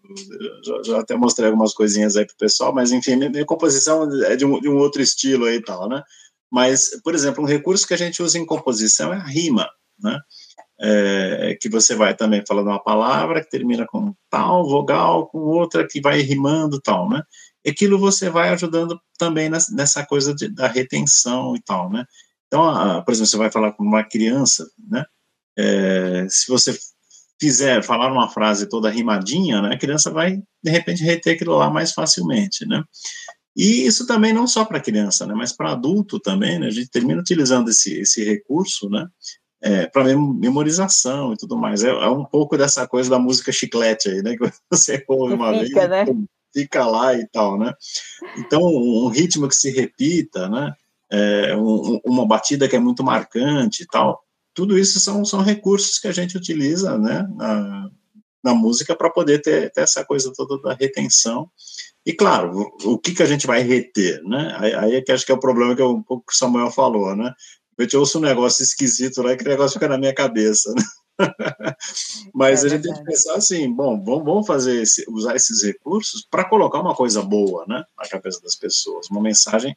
[0.65, 4.37] já, já, até mostrei algumas coisinhas aí pro pessoal, mas enfim, minha, minha composição é
[4.37, 6.03] de um, de um outro estilo aí e tal, né?
[6.51, 9.69] Mas, por exemplo, um recurso que a gente usa em composição é a rima,
[9.99, 10.19] né?
[10.81, 15.87] É, que você vai também falando uma palavra que termina com tal vogal, com outra
[15.87, 17.23] que vai rimando tal, né?
[17.67, 22.05] Aquilo você vai ajudando também nessa coisa de, da retenção e tal, né?
[22.47, 25.05] Então, a, por exemplo, você vai falar com uma criança, né?
[25.59, 26.79] É, se você
[27.41, 31.71] fizer falar uma frase toda rimadinha, né, a criança vai de repente reter aquilo lá
[31.71, 32.83] mais facilmente, né?
[33.55, 36.67] E isso também não só para criança, né, mas para adulto também, né?
[36.67, 39.07] A gente termina utilizando esse, esse recurso, né?
[39.67, 41.83] É, para memorização e tudo mais.
[41.83, 44.37] É, é, um pouco dessa coisa da música chiclete aí, né?
[44.37, 46.25] Que você ouve uma fica, vez, né?
[46.55, 47.75] fica lá e tal, né?
[48.39, 50.73] Então, um ritmo que se repita, né?
[51.11, 54.23] É, um, uma batida que é muito marcante e tal.
[54.55, 57.29] Tudo isso são, são recursos que a gente utiliza, né?
[57.35, 57.91] Na,
[58.45, 61.51] na música para poder ter, ter, essa coisa toda da retenção.
[62.05, 64.55] E claro, o, o que, que a gente vai reter, né?
[64.61, 66.37] Aí, aí é que acho que é o problema que é um pouco que o
[66.37, 67.35] Samuel falou, né?
[67.79, 70.83] Eu te ouço um negócio esquisito lá, que o negócio fica na minha cabeça, né?
[72.35, 76.27] Mas é a gente tem que pensar assim, bom, vamos fazer esse, usar esses recursos
[76.31, 79.77] para colocar uma coisa boa, né, na cabeça das pessoas, uma mensagem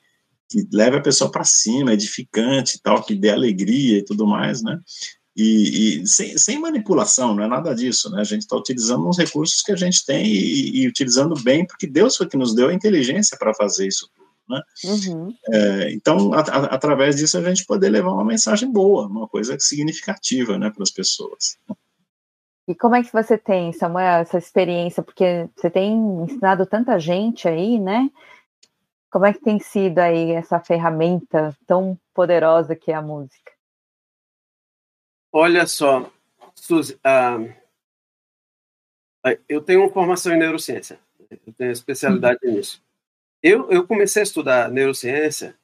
[0.50, 4.64] que leve a pessoa para cima, edificante e tal, que dê alegria e tudo mais,
[4.64, 4.80] né?
[5.36, 8.20] E, e sem, sem, manipulação, não é nada disso, né?
[8.20, 11.86] A gente está utilizando os recursos que a gente tem e, e, utilizando bem, porque
[11.86, 14.10] Deus foi que nos deu a inteligência para fazer isso
[14.50, 14.62] né?
[14.84, 15.34] Uhum.
[15.52, 19.58] É, então, a, a, através disso, a gente poder levar uma mensagem boa, uma coisa
[19.60, 21.58] significativa né, para as pessoas.
[22.68, 25.02] E como é que você tem, Samuel, essa experiência?
[25.02, 25.94] Porque você tem
[26.24, 28.10] ensinado tanta gente aí, né?
[29.12, 33.52] Como é que tem sido aí essa ferramenta tão poderosa que é a música?
[35.32, 36.12] Olha só,
[36.54, 37.54] Suzy, uh,
[39.48, 41.00] eu tenho uma formação em neurociência.
[41.30, 42.54] eu tenho especialidade uhum.
[42.54, 42.84] nisso.
[43.42, 45.56] Eu, eu comecei a estudar neurociência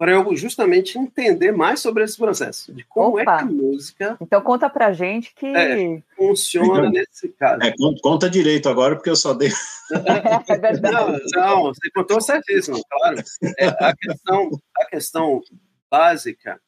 [0.00, 3.20] para eu justamente entender mais sobre esse processo, de como Opa.
[3.20, 4.16] é que a música.
[4.18, 7.62] Então conta pra gente que é, funciona então, nesse caso.
[7.62, 9.50] É, conta direito agora, porque eu só dei.
[10.48, 11.22] é verdade.
[11.34, 13.18] Não, não, você contou certíssimo, claro.
[13.58, 15.42] É, a, questão, a questão
[15.90, 16.58] básica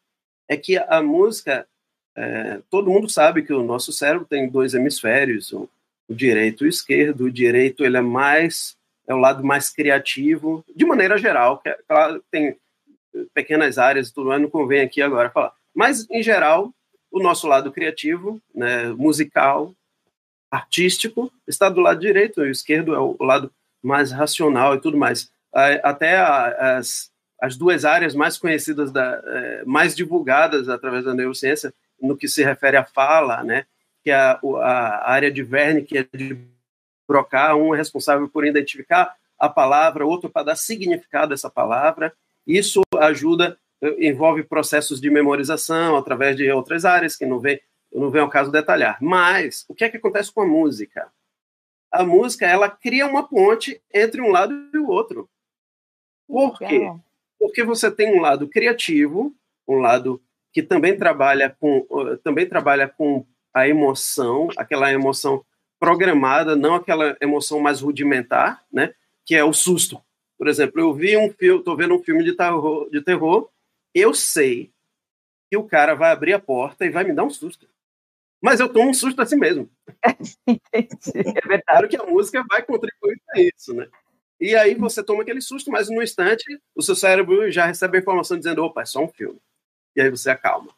[0.47, 1.67] é que a música,
[2.15, 5.67] é, todo mundo sabe que o nosso cérebro tem dois hemisférios, o,
[6.07, 7.25] o direito e o esquerdo.
[7.25, 8.77] O direito ele é mais
[9.13, 12.57] é o lado mais criativo, de maneira geral, que é, claro, tem
[13.35, 15.53] pequenas áreas tudo mais, não convém aqui agora falar.
[15.75, 16.73] Mas, em geral,
[17.11, 19.75] o nosso lado criativo, né, musical,
[20.51, 23.51] artístico, está do lado direito, o esquerdo é o lado
[23.83, 25.31] mais racional e tudo mais.
[25.83, 27.11] Até as,
[27.41, 32.43] as duas áreas mais conhecidas, da, é, mais divulgadas através da neurociência, no que se
[32.43, 33.67] refere à fala, né,
[34.03, 36.37] que é a, a área de Verne, que é de
[37.13, 42.15] Broca, um é responsável por identificar a palavra, outro para dar significado a essa palavra,
[42.47, 43.59] isso ajuda,
[43.99, 47.61] envolve processos de memorização através de outras áreas que não vem,
[47.93, 48.97] não vem ao caso detalhar.
[49.03, 51.13] Mas o que é que acontece com a música?
[51.91, 55.29] A música ela cria uma ponte entre um lado e o outro.
[56.27, 56.91] Por quê?
[57.39, 59.35] Porque você tem um lado criativo,
[59.69, 61.87] um lado que também trabalha com
[62.25, 65.45] também trabalha com a emoção, aquela emoção
[65.83, 68.95] programada, não aquela emoção mais rudimentar, né?
[69.25, 70.01] Que é o susto.
[70.39, 73.51] Por exemplo, eu vi um filme, estou vendo um filme de terror, de terror,
[73.93, 74.71] eu sei
[75.51, 77.69] que o cara vai abrir a porta e vai me dar um susto.
[78.41, 79.69] Mas eu tomo um susto assim mesmo.
[80.47, 81.65] Entendi, é verdade.
[81.67, 83.89] Claro que a música vai contribuir para isso, né?
[84.41, 86.45] E aí você toma aquele susto, mas no instante
[86.77, 89.41] o seu cérebro já recebe a informação dizendo, opa, é só um filme.
[89.97, 90.73] E aí você acalma.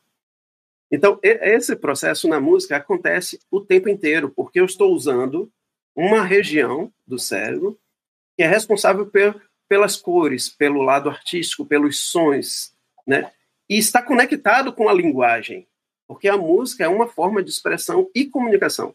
[0.91, 5.51] Então, esse processo na música acontece o tempo inteiro, porque eu estou usando
[5.95, 7.79] uma região do cérebro
[8.37, 12.75] que é responsável por, pelas cores, pelo lado artístico, pelos sons,
[13.07, 13.31] né?
[13.69, 15.67] E está conectado com a linguagem,
[16.07, 18.95] porque a música é uma forma de expressão e comunicação.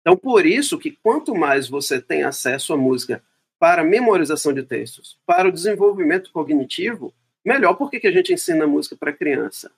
[0.00, 3.22] Então, por isso que quanto mais você tem acesso à música
[3.58, 7.12] para memorização de textos, para o desenvolvimento cognitivo,
[7.44, 9.70] melhor porque que a gente ensina música para criança.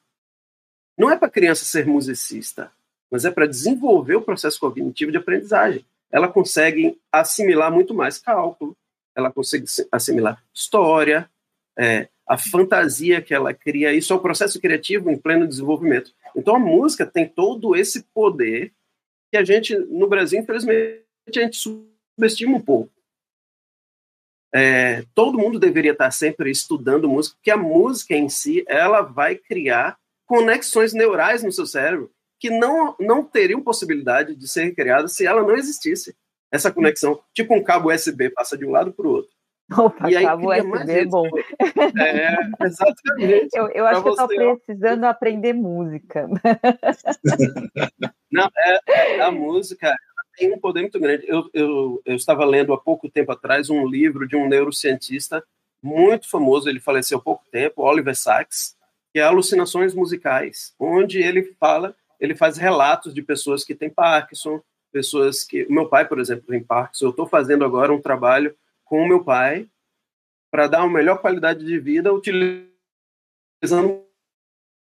[1.01, 2.71] Não é para criança ser musicista,
[3.11, 5.83] mas é para desenvolver o processo cognitivo de aprendizagem.
[6.13, 8.77] Ela consegue assimilar muito mais cálculo,
[9.17, 11.31] ela consegue assimilar história,
[11.79, 16.13] é, a fantasia que ela cria, isso é o processo criativo em pleno desenvolvimento.
[16.37, 18.71] Então a música tem todo esse poder
[19.31, 22.93] que a gente, no Brasil, infelizmente, a gente subestima um pouco.
[24.55, 29.35] É, todo mundo deveria estar sempre estudando música, porque a música em si, ela vai
[29.35, 29.99] criar
[30.31, 32.09] conexões neurais no seu cérebro
[32.39, 36.15] que não, não teriam possibilidade de ser criadas se ela não existisse
[36.53, 39.33] essa conexão, tipo um cabo USB passa de um lado para o outro.
[39.77, 41.29] Opa, e aí cabo USB é bom.
[41.99, 43.49] É, exatamente.
[43.57, 46.29] Eu, eu acho que eu estou precisando aprender música.
[48.31, 49.97] Não, é, a música
[50.37, 51.25] tem um poder muito grande.
[51.27, 55.43] Eu, eu, eu estava lendo há pouco tempo atrás um livro de um neurocientista
[55.83, 58.77] muito famoso, ele faleceu há pouco tempo, Oliver Sacks,
[59.13, 64.63] que é Alucinações Musicais, onde ele fala, ele faz relatos de pessoas que têm Parkinson,
[64.93, 65.65] pessoas que.
[65.65, 67.07] O meu pai, por exemplo, tem Parkinson.
[67.07, 68.55] Eu estou fazendo agora um trabalho
[68.85, 69.69] com o meu pai
[70.51, 72.69] para dar uma melhor qualidade de vida utilizando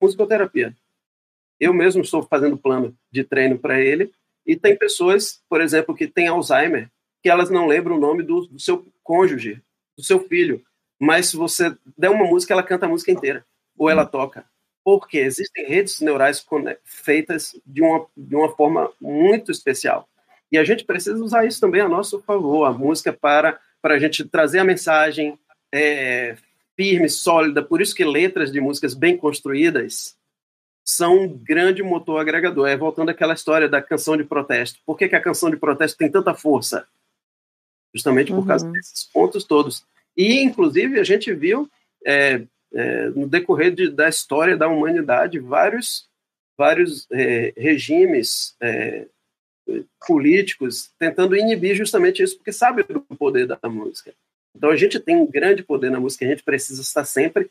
[0.01, 0.77] musicoterapia.
[1.59, 4.13] Eu mesmo estou fazendo plano de treino para ele
[4.47, 6.89] e tem pessoas, por exemplo, que têm Alzheimer,
[7.21, 9.61] que elas não lembram o nome do, do seu cônjuge,
[9.97, 10.65] do seu filho,
[10.99, 13.45] mas se você der uma música, ela canta a música inteira
[13.79, 14.45] ou ela toca
[14.89, 16.43] porque existem redes neurais
[16.83, 20.09] feitas de uma, de uma forma muito especial.
[20.51, 23.99] E a gente precisa usar isso também a nosso favor, a música para, para a
[23.99, 25.39] gente trazer a mensagem
[25.71, 26.39] é,
[26.75, 27.63] firme, sólida.
[27.63, 30.17] Por isso que letras de músicas bem construídas
[30.83, 32.67] são um grande motor agregador.
[32.67, 34.81] É voltando àquela história da canção de protesto.
[34.87, 36.89] Por que, que a canção de protesto tem tanta força?
[37.95, 38.47] Justamente por uhum.
[38.47, 39.85] causa desses pontos todos.
[40.17, 41.69] E, inclusive, a gente viu
[42.07, 46.09] é, é, no decorrer de, da história da humanidade, vários,
[46.57, 49.07] vários é, regimes é,
[50.07, 54.13] políticos tentando inibir justamente isso, porque sabe do poder da música.
[54.55, 57.51] Então a gente tem um grande poder na música, a gente precisa estar sempre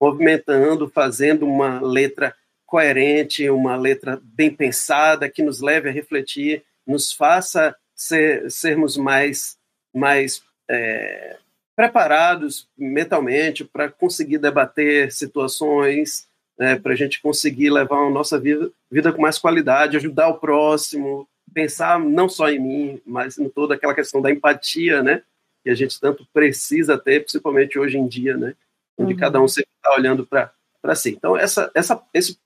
[0.00, 2.34] movimentando, fazendo uma letra
[2.66, 9.58] coerente, uma letra bem pensada, que nos leve a refletir, nos faça ser, sermos mais,
[9.92, 11.36] mais é,
[11.76, 18.70] preparados mentalmente para conseguir debater situações, né, para a gente conseguir levar a nossa vida,
[18.90, 23.74] vida com mais qualidade, ajudar o próximo, pensar não só em mim, mas em toda
[23.74, 25.22] aquela questão da empatia, né?
[25.62, 28.54] Que a gente tanto precisa ter, principalmente hoje em dia, né?
[28.96, 29.18] Onde uhum.
[29.18, 31.10] cada um sempre está olhando para si.
[31.10, 32.38] Então, essa, essa, esse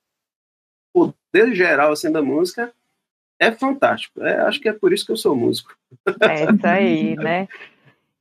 [0.93, 2.73] poder geral assim, da música
[3.39, 4.23] é fantástico.
[4.23, 5.77] É, acho que é por isso que eu sou músico.
[6.21, 7.49] É isso aí, né?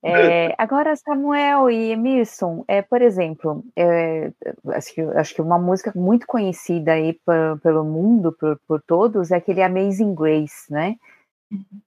[0.03, 4.31] É, agora, Samuel e Emerson, é, por exemplo, é,
[4.73, 7.17] acho, que, acho que uma música muito conhecida aí
[7.61, 10.97] pelo mundo, por, por todos, é aquele Amazing Grace, né?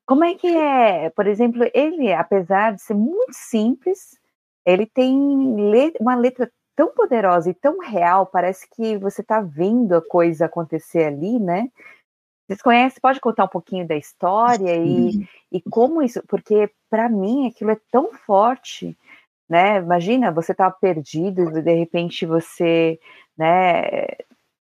[0.07, 1.11] Como é que é?
[1.11, 4.19] Por exemplo, ele, apesar de ser muito simples,
[4.65, 5.15] ele tem
[6.01, 11.05] uma letra tão poderosa e tão real, parece que você está vendo a coisa acontecer
[11.05, 11.69] ali, né?
[12.47, 17.49] Vocês conhecem, pode contar um pouquinho da história e, e como isso, porque para mim
[17.49, 18.97] aquilo é tão forte,
[19.49, 19.79] né?
[19.79, 23.01] Imagina, você tá perdido e de repente você,
[23.37, 24.07] né?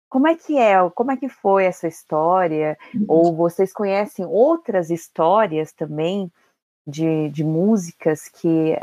[0.08, 0.76] Como é que é?
[0.90, 2.78] Como é que foi essa história?
[2.94, 3.04] Uhum.
[3.08, 6.30] Ou vocês conhecem outras histórias também
[6.86, 8.78] de, de músicas que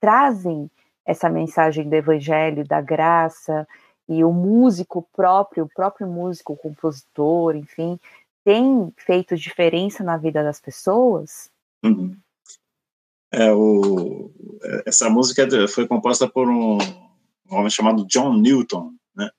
[0.00, 0.70] trazem
[1.06, 3.66] essa mensagem do evangelho, da graça,
[4.08, 7.98] e o músico próprio, o próprio músico, o compositor, enfim,
[8.44, 11.50] tem feito diferença na vida das pessoas?
[11.84, 12.16] Uhum.
[13.32, 14.30] É, o,
[14.86, 16.78] essa música foi composta por um,
[17.50, 19.30] um homem chamado John Newton, né?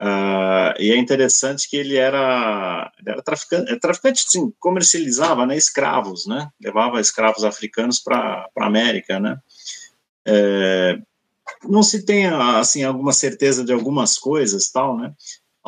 [0.00, 5.56] Uh, e é interessante que ele era, ele era traficante, é, traficante sim, comercializava né,
[5.56, 6.48] escravos, né?
[6.60, 9.38] Levava escravos africanos para a América, né?
[10.24, 11.00] É,
[11.64, 15.12] não se tem assim alguma certeza de algumas coisas, tal, né?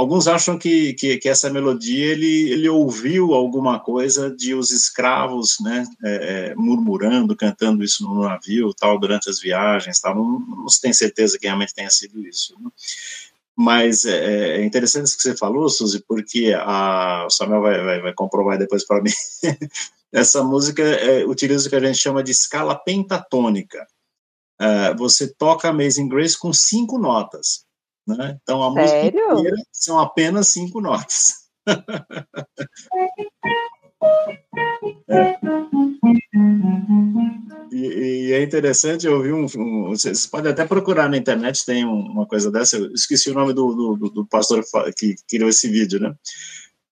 [0.00, 5.58] Alguns acham que, que, que, essa melodia ele, ele ouviu alguma coisa de os escravos,
[5.60, 10.14] né, é, é, murmurando, cantando isso no navio, tal, durante as viagens, tal.
[10.14, 12.54] Não, não se tem certeza que realmente tenha sido isso.
[12.58, 12.70] Né?
[13.54, 18.00] Mas é, é, interessante isso que você falou, Suzy, porque a, o Samuel vai, vai,
[18.00, 19.12] vai comprovar depois para mim.
[20.10, 23.86] essa música é, utiliza o que a gente chama de escala pentatônica.
[24.58, 27.68] É, você toca Amazing Grace com cinco notas.
[28.06, 28.38] Né?
[28.42, 29.20] Então a Sério?
[29.20, 31.34] música inteira são apenas cinco notas.
[35.08, 35.38] é.
[37.72, 41.84] E, e, é interessante, eu vi um, um, Vocês podem até procurar na internet, tem
[41.84, 42.76] uma coisa dessa.
[42.76, 44.64] Eu esqueci o nome do, do, do pastor
[44.96, 46.14] que criou esse vídeo, né?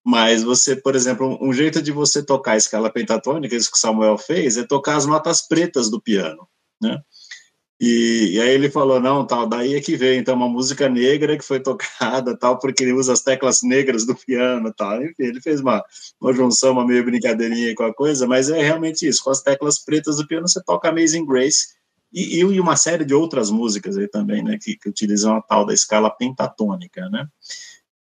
[0.04, 3.80] Mas você, por exemplo, um jeito de você tocar a escala pentatônica, isso que o
[3.80, 6.48] Samuel fez, é tocar as notas pretas do piano,
[6.80, 7.02] né?
[7.80, 11.38] E, e, aí ele falou, não, tal, daí é que vem, então, uma música negra
[11.38, 15.40] que foi tocada, tal, porque ele usa as teclas negras do piano, tal, enfim, ele
[15.40, 15.84] fez uma,
[16.20, 19.78] uma junção, uma meio brincadeirinha com a coisa, mas é realmente isso, com as teclas
[19.78, 21.78] pretas do piano você toca Amazing Grace,
[22.12, 25.64] e, e uma série de outras músicas aí também, né, que, que utilizam a tal
[25.64, 27.28] da escala pentatônica, né.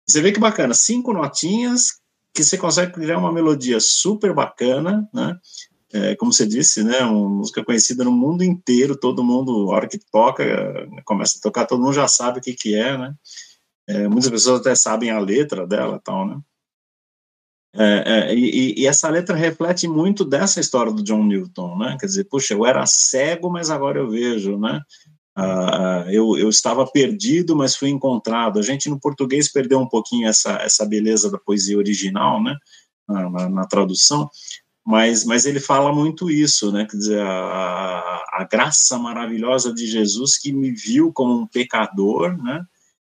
[0.04, 2.00] Você vê que bacana, cinco notinhas
[2.34, 5.38] que você consegue criar uma melodia super bacana, né,
[5.92, 9.88] é, como você disse, né, uma música conhecida no mundo inteiro, todo mundo, a hora
[9.88, 10.44] que toca,
[11.04, 13.14] começa a tocar, todo mundo já sabe o que que é, né,
[13.88, 16.40] é, muitas pessoas até sabem a letra dela tal, né,
[17.74, 22.06] é, é, e, e, essa letra reflete muito dessa história do John Newton, né, quer
[22.06, 24.80] dizer, puxa, eu era cego, mas agora eu vejo, né,
[25.36, 30.28] ah, eu, eu estava perdido, mas fui encontrado, a gente no português perdeu um pouquinho
[30.28, 32.56] essa, essa beleza da poesia original, né,
[33.08, 34.28] na, na, na tradução,
[34.86, 36.86] mas, mas ele fala muito isso, né?
[36.90, 42.64] Quer dizer, a, a graça maravilhosa de Jesus que me viu como um pecador, né?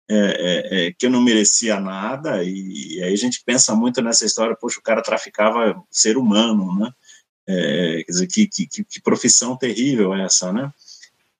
[0.10, 4.02] É, é, é, que eu não merecia nada, e, e, aí a gente pensa muito
[4.02, 6.90] nessa história, poxa, o cara traficava ser humano, né?
[7.46, 10.72] É, quer dizer, que, que, que, profissão terrível essa, né?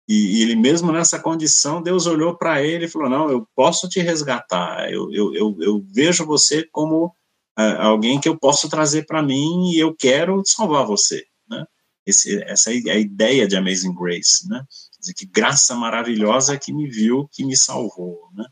[0.06, 3.88] E, e, ele mesmo nessa condição, Deus olhou para ele e falou, não, eu posso
[3.88, 7.16] te resgatar, eu, eu, eu, eu vejo você como
[7.58, 11.66] alguém que eu posso trazer para mim e eu quero salvar você, né?
[12.06, 14.64] Esse, essa é a ideia de Amazing Grace, né?
[14.94, 18.46] Quer dizer, que graça maravilhosa que me viu, que me salvou, né?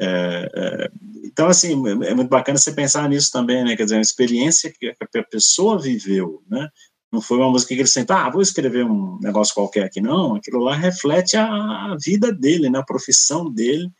[0.00, 0.90] É, é,
[1.24, 1.72] então, assim,
[2.04, 3.76] é muito bacana você pensar nisso também, né?
[3.76, 6.68] Quer dizer, uma experiência que a pessoa viveu, né?
[7.12, 10.34] Não foi uma música que ele sentou, ah, vou escrever um negócio qualquer aqui, não.
[10.34, 12.78] Aquilo lá reflete a, a vida dele, né?
[12.78, 13.90] A profissão dele,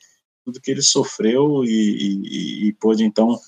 [0.44, 3.38] tudo que ele sofreu e, e, e pôde, então,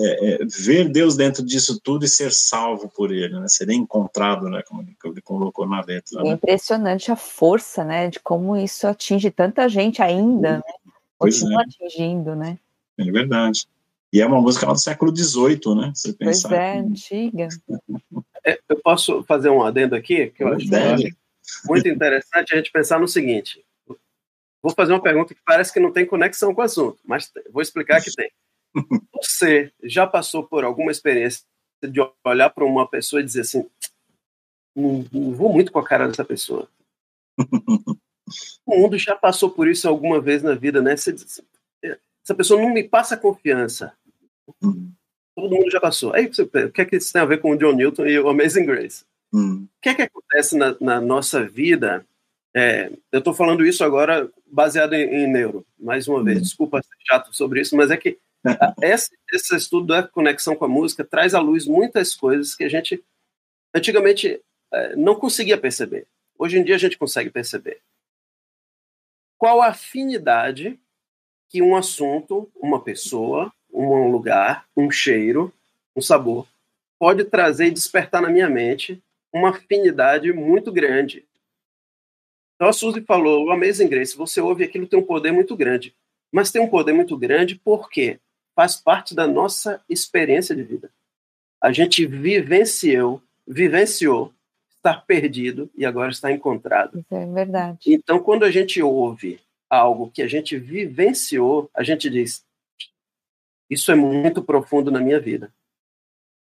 [0.00, 3.48] é, é, ver Deus dentro disso tudo e ser salvo por Ele, né?
[3.48, 4.62] ser encontrado, né?
[4.62, 6.22] como ele colocou na letra.
[6.22, 6.30] Né?
[6.30, 10.62] É impressionante a força, né, de como isso atinge tanta gente ainda, né?
[11.18, 11.64] continua é.
[11.64, 12.58] atingindo, né?
[12.96, 13.66] É verdade.
[14.12, 15.92] E é uma música do século XVIII, né?
[15.94, 17.48] Você pois é, antiga.
[18.46, 20.66] É, eu posso fazer um adendo aqui, que eu acho
[21.66, 23.64] muito interessante a gente pensar no seguinte.
[24.62, 27.62] Vou fazer uma pergunta que parece que não tem conexão com o assunto, mas vou
[27.62, 28.30] explicar que tem.
[29.14, 31.44] Você já passou por alguma experiência
[31.82, 33.68] de olhar para uma pessoa e dizer assim,
[34.74, 36.68] não, não, vou muito com a cara dessa pessoa.
[38.66, 40.96] o mundo já passou por isso alguma vez na vida, né?
[40.96, 41.14] Você,
[42.24, 43.92] essa pessoa não me passa confiança.
[44.60, 46.12] Todo mundo já passou.
[46.12, 48.18] Aí você, o que é que isso tem a ver com o John Newton e
[48.18, 49.04] o Amazing Grace?
[49.32, 49.64] Hum.
[49.64, 52.04] O que é que acontece na, na nossa vida?
[52.54, 56.38] É, eu estou falando isso agora baseado em, em, neuro, mais uma vez.
[56.38, 56.42] Hum.
[56.42, 58.18] Desculpa ser chato sobre isso, mas é que
[58.82, 62.68] esse, esse estudo da conexão com a música traz à luz muitas coisas que a
[62.68, 63.02] gente
[63.74, 64.40] antigamente
[64.72, 66.06] é, não conseguia perceber.
[66.38, 67.80] Hoje em dia a gente consegue perceber.
[69.36, 70.78] Qual a afinidade
[71.48, 75.52] que um assunto, uma pessoa, um lugar, um cheiro,
[75.96, 76.46] um sabor
[76.98, 81.24] pode trazer e despertar na minha mente uma afinidade muito grande.
[82.54, 85.94] Então a Suzy falou, o Amazing Grace, você ouve aquilo tem um poder muito grande.
[86.32, 88.18] Mas tem um poder muito grande porque
[88.58, 90.90] faz parte da nossa experiência de vida.
[91.62, 94.34] A gente vivenciou, vivenciou
[94.68, 96.98] estar perdido e agora está encontrado.
[96.98, 97.78] Isso é verdade.
[97.86, 99.38] Então, quando a gente ouve
[99.70, 102.44] algo que a gente vivenciou, a gente diz:
[103.70, 105.52] Isso é muito profundo na minha vida.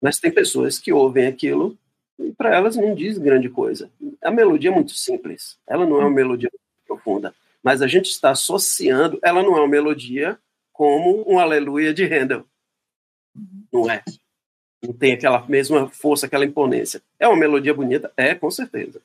[0.01, 1.77] Mas tem pessoas que ouvem aquilo
[2.17, 3.91] e para elas não diz grande coisa.
[4.23, 6.49] A melodia é muito simples, ela não é uma melodia
[6.87, 10.39] profunda, mas a gente está associando, ela não é uma melodia
[10.77, 12.45] como um aleluia de Handel.
[13.73, 14.03] Não é.
[14.81, 17.01] Não tem aquela mesma força, aquela imponência.
[17.19, 18.13] É uma melodia bonita?
[18.15, 19.01] É, com certeza.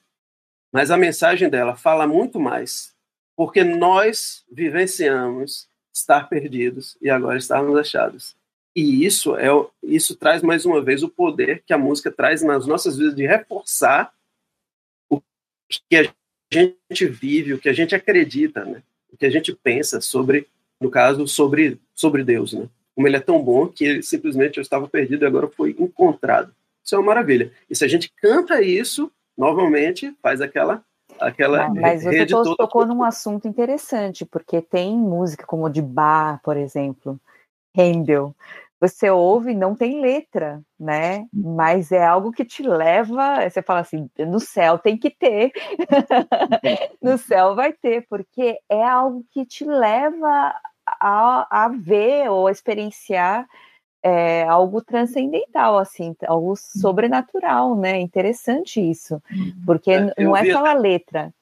[0.70, 2.94] Mas a mensagem dela fala muito mais,
[3.34, 8.36] porque nós vivenciamos estar perdidos e agora estarmos achados.
[8.76, 9.48] E isso é
[9.82, 13.26] isso traz mais uma vez o poder que a música traz nas nossas vidas de
[13.26, 14.12] reforçar
[15.10, 15.22] o
[15.88, 16.14] que a
[16.52, 18.82] gente vive, o que a gente acredita, né?
[19.10, 20.46] O que a gente pensa sobre,
[20.82, 22.68] no caso, sobre sobre Deus, né?
[22.94, 26.52] Como ele é tão bom que ele, simplesmente eu estava perdido e agora foi encontrado.
[26.84, 27.52] Isso é uma maravilha.
[27.70, 30.84] E se a gente canta isso, novamente faz aquela
[31.20, 36.40] aquela ah, Mas você tocou, tocou num assunto interessante, porque tem música como de Bach,
[36.42, 37.20] por exemplo,
[37.76, 38.34] Handel,
[38.80, 41.28] você ouve, não tem letra, né?
[41.32, 45.52] Mas é algo que te leva, você fala assim, no céu tem que ter,
[47.00, 50.52] no céu vai ter, porque é algo que te leva
[51.00, 53.48] a, a ver ou a experienciar
[54.02, 58.00] é, algo transcendental, assim, algo sobrenatural, né?
[58.00, 59.22] Interessante isso,
[59.64, 61.32] porque é, não é só a letra,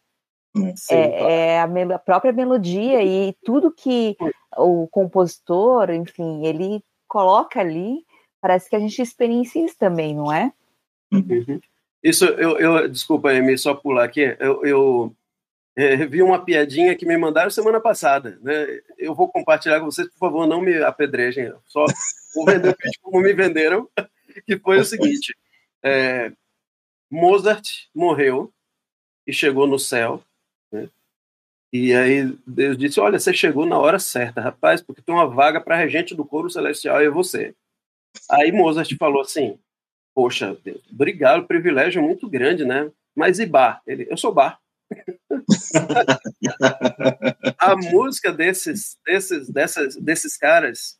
[0.74, 4.16] Sim, é, é a, a, própria melodia e tudo que
[4.56, 8.04] o compositor, enfim, ele coloca ali,
[8.40, 10.52] parece que a gente experiencia isso também, não é?
[11.12, 11.60] Uhum.
[12.02, 15.16] Isso, eu, eu desculpa, Amy, só pular aqui, eu, eu
[15.76, 18.80] é, vi uma piadinha que me mandaram semana passada, né?
[18.98, 21.84] Eu vou compartilhar com vocês, por favor, não me apedrejem, só
[22.34, 23.88] vou vender como me venderam,
[24.46, 25.34] que foi o seguinte,
[25.82, 26.32] é,
[27.10, 28.52] Mozart morreu
[29.26, 30.22] e chegou no céu,
[30.72, 30.88] né?
[31.72, 35.60] E aí Deus disse: Olha, você chegou na hora certa, rapaz, porque tem uma vaga
[35.60, 37.54] para regente do coro celestial e é você.
[38.28, 39.58] Aí Mozart falou assim:
[40.14, 42.90] Poxa, Deus, obrigado, privilégio muito grande, né?
[43.14, 43.80] Mas e Bar?
[43.86, 44.58] Ele, eu sou Bar.
[47.58, 50.96] a música desses, desses, dessas, desses caras,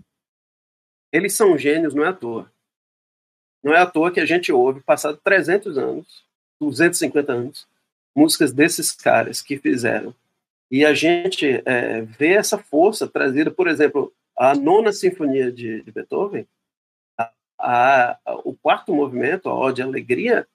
[1.13, 2.51] eles são gênios, não é à toa.
[3.63, 6.25] Não é à toa que a gente ouve, passado 300 anos,
[6.61, 7.69] 250 anos,
[8.15, 10.15] músicas desses caras que fizeram
[10.71, 15.91] e a gente é, vê essa força trazida, por exemplo, a nona sinfonia de, de
[15.91, 16.47] Beethoven,
[17.19, 20.47] a, a, o quarto movimento, a Ode Alegria,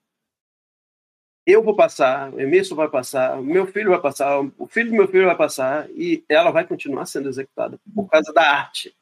[1.45, 4.95] eu vou passar, o Emerson vai passar, o meu filho vai passar, o filho do
[4.95, 8.95] meu filho vai passar, e ela vai continuar sendo executada por causa da arte.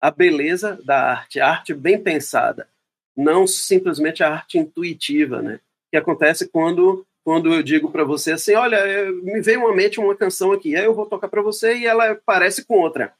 [0.00, 2.68] A beleza da arte, a arte bem pensada,
[3.16, 5.60] não simplesmente a arte intuitiva, né?
[5.90, 10.16] Que acontece quando quando eu digo para você assim, olha, me veio uma mente uma
[10.16, 13.12] canção aqui, aí eu vou tocar para você e ela parece com outra.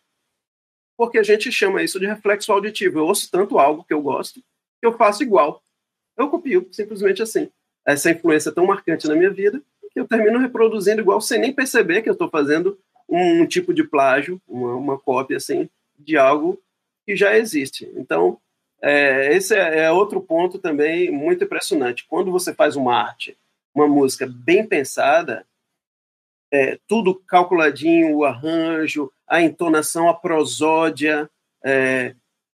[0.97, 2.99] Porque a gente chama isso de reflexo auditivo.
[2.99, 4.43] Eu ouço tanto algo que eu gosto
[4.81, 5.63] que eu faço igual.
[6.17, 7.51] Eu copio, simplesmente assim.
[7.85, 9.61] Essa influência tão marcante na minha vida
[9.93, 12.79] que eu termino reproduzindo igual sem nem perceber que eu estou fazendo
[13.09, 15.69] um, um, tipo de plágio, uma, uma, cópia assim
[15.99, 16.61] de algo
[17.05, 17.91] que já existe.
[17.97, 18.39] Então,
[18.81, 22.07] é, esse é, é outro ponto também muito impressionante.
[22.09, 23.37] Quando você faz uma arte
[23.75, 25.47] uma música bem pensada,
[26.53, 31.31] é, tudo calculadinho, o arranjo, a entonação, a prosódia.
[31.65, 32.15] É,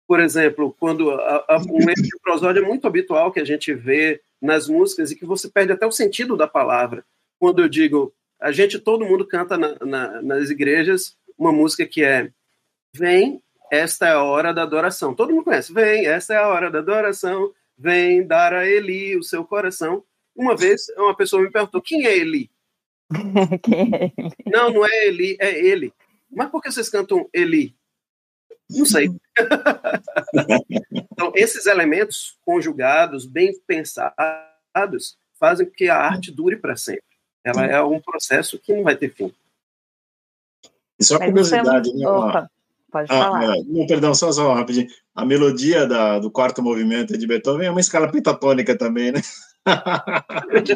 [0.07, 3.73] por exemplo, quando a, a, um erro de prosódia é muito habitual que a gente
[3.73, 7.05] vê nas músicas e que você perde até o sentido da palavra.
[7.39, 12.03] Quando eu digo, a gente, todo mundo canta na, na, nas igrejas uma música que
[12.03, 12.29] é
[12.95, 13.41] Vem,
[13.71, 15.15] esta é a hora da adoração.
[15.15, 15.73] Todo mundo conhece.
[15.73, 17.51] Vem, esta é a hora da adoração.
[17.75, 20.03] vem dar a Eli o seu coração.
[20.35, 22.51] Uma vez, uma pessoa me perguntou: quem é Eli?
[23.63, 24.35] quem é ele?
[24.45, 25.91] Não, não é Eli, é ele.
[26.29, 27.75] Mas por que vocês cantam Eli?
[28.69, 29.09] Não sei.
[30.93, 37.03] então, esses elementos conjugados, bem pensados, fazem com que a arte dure para sempre.
[37.43, 39.33] Ela é um processo que não vai ter fim.
[40.97, 42.07] Isso é uma curiosidade, né?
[42.07, 42.49] Opa,
[42.89, 43.57] pode ah, falar.
[43.57, 44.87] É, não, perdão, só, só rapidinho.
[45.13, 49.21] A melodia da, do quarto movimento de Beethoven é uma escala pentatônica também, né?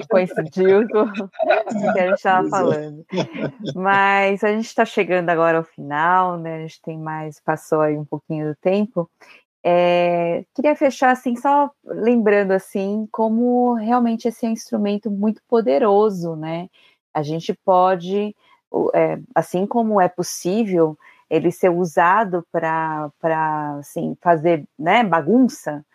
[0.10, 3.06] Coincidiu com o que a gente estava falando.
[3.76, 6.58] Mas a gente está chegando agora ao final, né?
[6.58, 9.10] A gente tem mais, passou aí um pouquinho do tempo.
[9.64, 16.36] É, queria fechar assim, só lembrando assim, como realmente esse é um instrumento muito poderoso,
[16.36, 16.70] né?
[17.14, 18.36] A gente pode,
[18.94, 20.98] é, assim como é possível
[21.30, 23.12] ele ser usado para
[23.80, 25.86] assim, fazer né, bagunça,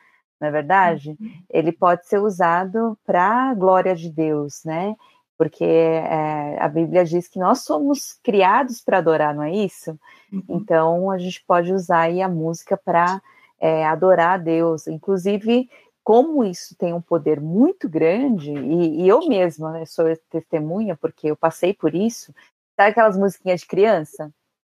[0.43, 1.17] não é verdade?
[1.21, 1.33] Uhum.
[1.49, 4.97] Ele pode ser usado para a glória de Deus, né?
[5.39, 9.97] Porque é, a Bíblia diz que nós somos criados para adorar, não é isso?
[10.33, 10.43] Uhum.
[10.49, 13.23] Então a gente pode usar aí a música para
[13.61, 14.89] é, adorar a Deus.
[14.89, 15.71] Inclusive,
[16.03, 21.29] como isso tem um poder muito grande, e, e eu mesma né, sou testemunha, porque
[21.29, 22.35] eu passei por isso,
[22.77, 24.33] sabe aquelas musiquinhas de criança?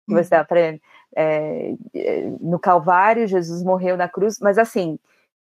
[0.07, 0.41] Que você uhum.
[0.41, 0.81] aprende?
[1.13, 4.97] É, é, no Calvário, Jesus morreu na cruz, mas assim,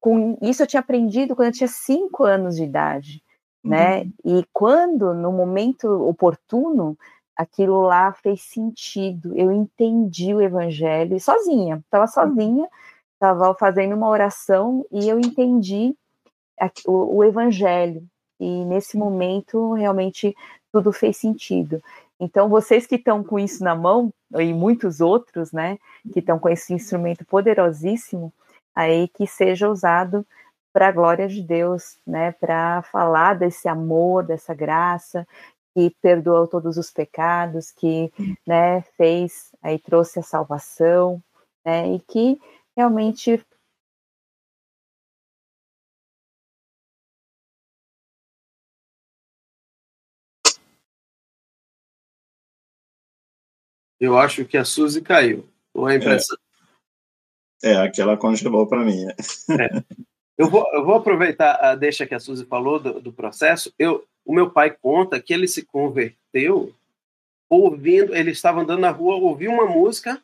[0.04, 3.22] com isso eu tinha aprendido quando eu tinha cinco anos de idade,
[3.64, 4.02] né?
[4.02, 4.38] uhum.
[4.38, 6.94] E quando, no momento oportuno,
[7.34, 12.68] aquilo lá fez sentido, eu entendi o evangelho sozinha, estava sozinha,
[13.14, 15.96] estava fazendo uma oração e eu entendi
[16.86, 18.04] o, o evangelho.
[18.38, 20.36] E nesse momento, realmente,
[20.70, 21.82] tudo fez sentido.
[22.20, 25.78] Então, vocês que estão com isso na mão, e muitos outros, né,
[26.12, 28.30] que estão com esse instrumento poderosíssimo,
[28.74, 30.26] aí que seja usado
[30.72, 35.26] para a glória de Deus, né, para falar desse amor, dessa graça
[35.74, 38.12] que perdoou todos os pecados, que,
[38.46, 41.22] né, fez, aí trouxe a salvação,
[41.64, 42.40] né, e que
[42.76, 43.44] realmente
[54.00, 55.48] Eu acho que a Suzy caiu.
[55.72, 56.36] Ou a impressão?
[57.72, 59.06] Aquela congelou para mim.
[59.06, 59.82] É.
[60.36, 63.72] Eu, vou, eu vou aproveitar a deixa que a Suzy falou do, do, processo.
[63.78, 66.74] Eu, o meu pai conta que ele se converteu
[67.48, 70.20] ouvindo, ele estava andando na rua, ouviu uma música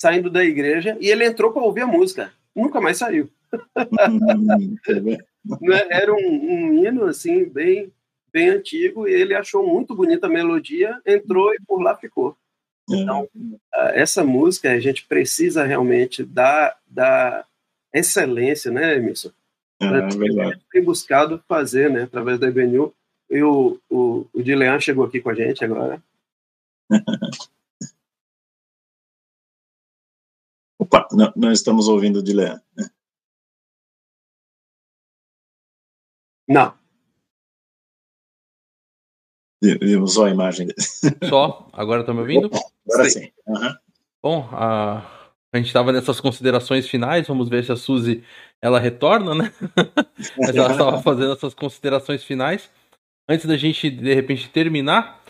[0.00, 2.32] saindo da igreja e ele entrou para ouvir a música.
[2.54, 3.28] Nunca mais saiu.
[5.60, 7.92] Né, era um, um hino assim bem
[8.32, 12.34] bem antigo e ele achou muito bonita a melodia, entrou e por lá ficou.
[12.88, 13.28] Então,
[13.94, 17.46] essa música a gente precisa realmente dar, dar
[17.92, 19.30] excelência, né, Emerson?
[19.80, 20.60] É, é verdade.
[20.70, 22.94] tem buscado fazer, né, através da EBNU.
[23.30, 26.02] E o, o, o Dilean chegou aqui com a gente agora.
[30.78, 32.60] Opa, não, não estamos ouvindo o Dilean.
[36.46, 36.83] Não.
[40.06, 40.68] Só a imagem.
[41.28, 41.68] Só?
[41.72, 42.46] Agora estão me ouvindo?
[42.46, 42.58] Opa,
[42.90, 43.20] agora sim.
[43.20, 43.30] sim.
[43.46, 43.74] Uhum.
[44.22, 45.02] Bom, a,
[45.52, 48.24] a gente estava nessas considerações finais, vamos ver se a Suzy
[48.60, 49.52] ela retorna, né?
[50.38, 52.70] Mas ela estava fazendo essas considerações finais.
[53.28, 55.22] Antes da gente, de repente, terminar,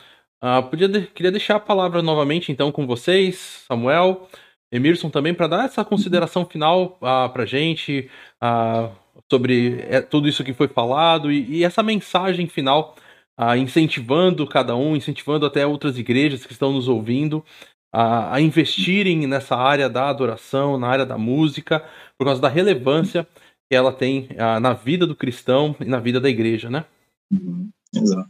[0.43, 4.29] uh, podia de, queria deixar a palavra novamente, então, com vocês, Samuel,
[4.73, 8.11] Emerson também, para dar essa consideração final uh, ah, para a gente
[8.43, 8.91] uh,
[9.31, 12.97] sobre é, tudo isso que foi falado e, e essa mensagem final
[13.37, 17.45] a incentivando cada um, incentivando até outras igrejas que estão nos ouvindo
[17.93, 21.85] a, a investirem nessa área da adoração, na área da música,
[22.19, 23.27] por causa da relevância
[23.69, 26.85] que ela tem a, na vida do cristão e na vida da igreja, né?
[27.33, 27.71] Uhum.
[27.95, 28.29] Exato.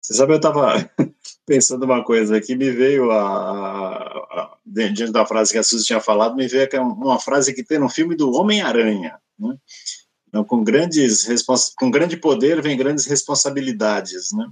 [0.00, 0.88] Você sabe, eu estava
[1.44, 5.84] pensando uma coisa aqui, me veio a, a, a, diante da frase que a Suzy
[5.84, 9.56] tinha falado, me veio uma frase que tem no filme do Homem-Aranha, né?
[10.46, 11.26] Com grandes
[11.76, 14.46] com grande poder vem grandes responsabilidades, né?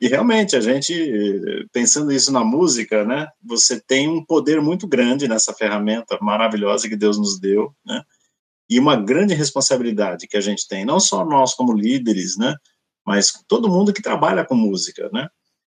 [0.00, 3.28] E realmente a gente pensando isso na música, né?
[3.42, 8.02] Você tem um poder muito grande nessa ferramenta maravilhosa que Deus nos deu, né?
[8.68, 12.54] E uma grande responsabilidade que a gente tem, não só nós como líderes, né?
[13.04, 15.28] Mas todo mundo que trabalha com música, né?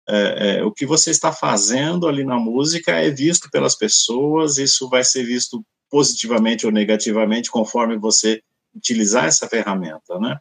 [0.08, 4.90] É, é, o que você está fazendo ali na música é visto pelas pessoas, isso
[4.90, 8.42] vai ser visto positivamente ou negativamente conforme você
[8.76, 10.38] utilizar essa ferramenta, né?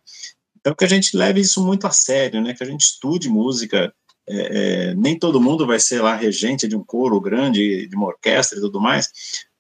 [0.59, 2.55] Então, que a gente leve isso muito a sério, né?
[2.55, 3.93] Que a gente estude música.
[4.29, 8.07] É, é, nem todo mundo vai ser lá regente de um coro grande, de uma
[8.07, 9.11] orquestra e tudo mais,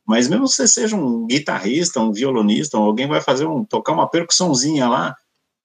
[0.06, 4.08] Mas mesmo que você seja um guitarrista, um violonista, alguém vai fazer um tocar uma
[4.08, 5.16] percussãozinha lá,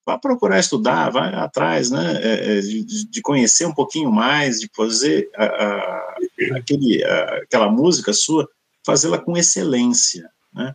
[0.07, 4.69] vá procurar estudar, vai atrás, né, é, é, de, de, conhecer um pouquinho mais, de
[4.73, 6.17] fazer a, a,
[6.55, 8.49] aquele, a, aquela música sua,
[8.85, 10.73] fazê-la com excelência, né?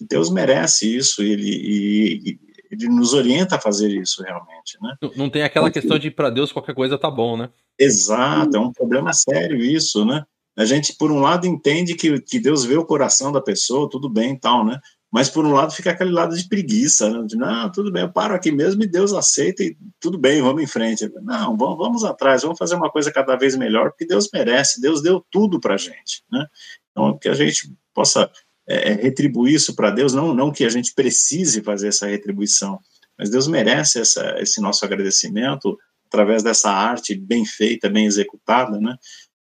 [0.00, 2.38] Deus merece isso, ele, e,
[2.70, 4.96] ele nos orienta a fazer isso realmente, né?
[5.00, 7.50] Não, não tem aquela questão de para Deus qualquer coisa tá bom, né?
[7.78, 10.24] Exato, é um problema sério isso, né?
[10.56, 14.08] A gente, por um lado, entende que, que Deus vê o coração da pessoa, tudo
[14.08, 14.78] bem e tal, né?
[15.10, 17.26] Mas por um lado fica aquele lado de preguiça, né?
[17.26, 20.62] de não, tudo bem, eu paro aqui mesmo e Deus aceita e tudo bem, vamos
[20.62, 21.06] em frente.
[21.22, 25.02] Não, vamos, vamos atrás, vamos fazer uma coisa cada vez melhor, porque Deus merece, Deus
[25.02, 26.46] deu tudo para a gente, né?
[26.90, 28.30] Então, que a gente possa
[28.72, 32.78] é, é retribuir isso para Deus, não, não que a gente precise fazer essa retribuição,
[33.18, 38.96] mas Deus merece essa, esse nosso agradecimento através dessa arte bem feita, bem executada, né?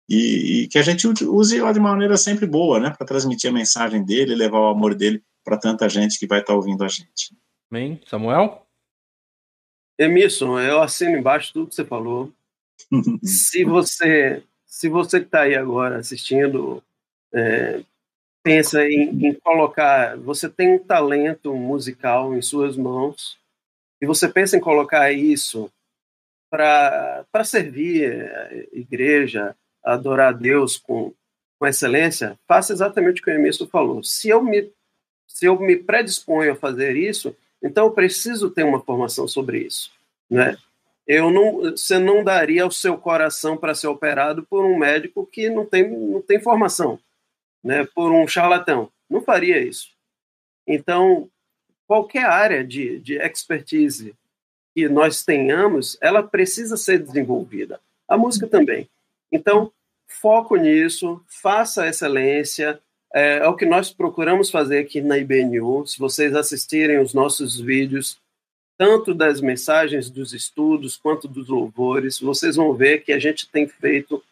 [0.08, 2.90] E, e que a gente use ela de maneira sempre boa, né?
[2.90, 6.54] Para transmitir a mensagem dele, levar o amor dele para tanta gente que vai estar
[6.54, 7.36] tá ouvindo a gente.
[7.70, 8.00] Amém.
[8.06, 8.66] Samuel?
[9.98, 12.32] Emerson, eu assino embaixo tudo que você falou.
[13.24, 16.82] se você se você que está aí agora assistindo
[17.34, 17.84] é,
[18.44, 23.38] pensa em, em, colocar, você tem um talento musical em suas mãos
[24.02, 25.72] e você pensa em colocar isso
[26.50, 31.14] para servir a igreja, adorar a Deus com,
[31.58, 34.04] com excelência, faça exatamente o que o Emerson falou.
[34.04, 34.72] Se eu me
[35.28, 39.90] se eu me predisponho a fazer isso, então eu preciso ter uma formação sobre isso,
[40.30, 40.58] né?
[41.08, 45.50] Eu não, você não daria o seu coração para ser operado por um médico que
[45.50, 47.00] não tem, não tem formação,
[47.64, 47.88] né?
[47.94, 49.90] Por um charlatão, não faria isso.
[50.68, 51.30] Então,
[51.88, 54.16] qualquer área de, de expertise
[54.74, 57.80] que nós tenhamos, ela precisa ser desenvolvida.
[58.08, 58.90] A música também.
[59.32, 59.72] Então,
[60.08, 62.80] foco nisso, faça excelência,
[63.14, 65.86] é, é, o que nós procuramos fazer aqui na IBNU.
[65.86, 68.18] Se vocês assistirem os nossos vídeos,
[68.78, 73.68] tanto das mensagens dos estudos quanto dos louvores, vocês vão ver que a gente tem
[73.68, 74.24] feito,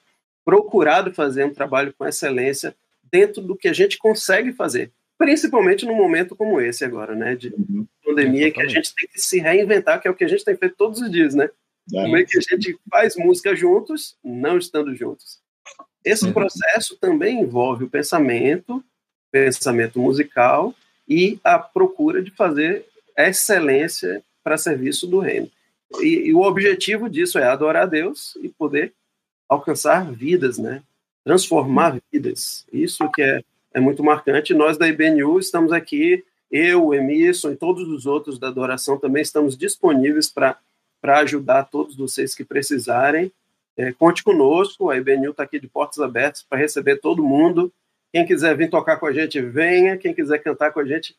[0.45, 2.73] procurado fazer um trabalho com excelência
[3.11, 7.49] dentro do que a gente consegue fazer, principalmente num momento como esse agora, né, de
[7.49, 7.85] uhum.
[8.03, 10.55] pandemia, que a gente tem que se reinventar, que é o que a gente tem
[10.55, 11.49] feito todos os dias, né?
[11.93, 12.01] É.
[12.03, 15.39] Como é que a gente faz música juntos, não estando juntos?
[16.03, 16.33] Esse uhum.
[16.33, 18.83] processo também envolve o pensamento,
[19.31, 20.73] pensamento musical
[21.07, 22.85] e a procura de fazer
[23.17, 25.49] excelência para serviço do reino.
[25.99, 28.93] E, e, o objetivo disso é adorar a Deus e poder
[29.47, 30.83] alcançar vidas, né?
[31.23, 32.65] Transformar vidas.
[32.71, 33.43] Isso que é,
[33.73, 34.53] é muito marcante.
[34.53, 39.21] Nós da IBNU estamos aqui, eu, o Emerson e todos os outros da adoração também
[39.21, 40.57] estamos disponíveis para
[41.03, 43.31] ajudar todos vocês que precisarem
[43.79, 47.71] é, conte conosco, a IBNU está aqui de portas abertas para receber todo mundo.
[48.11, 49.97] Quem quiser vir tocar com a gente, venha.
[49.97, 51.15] Quem quiser cantar com a gente,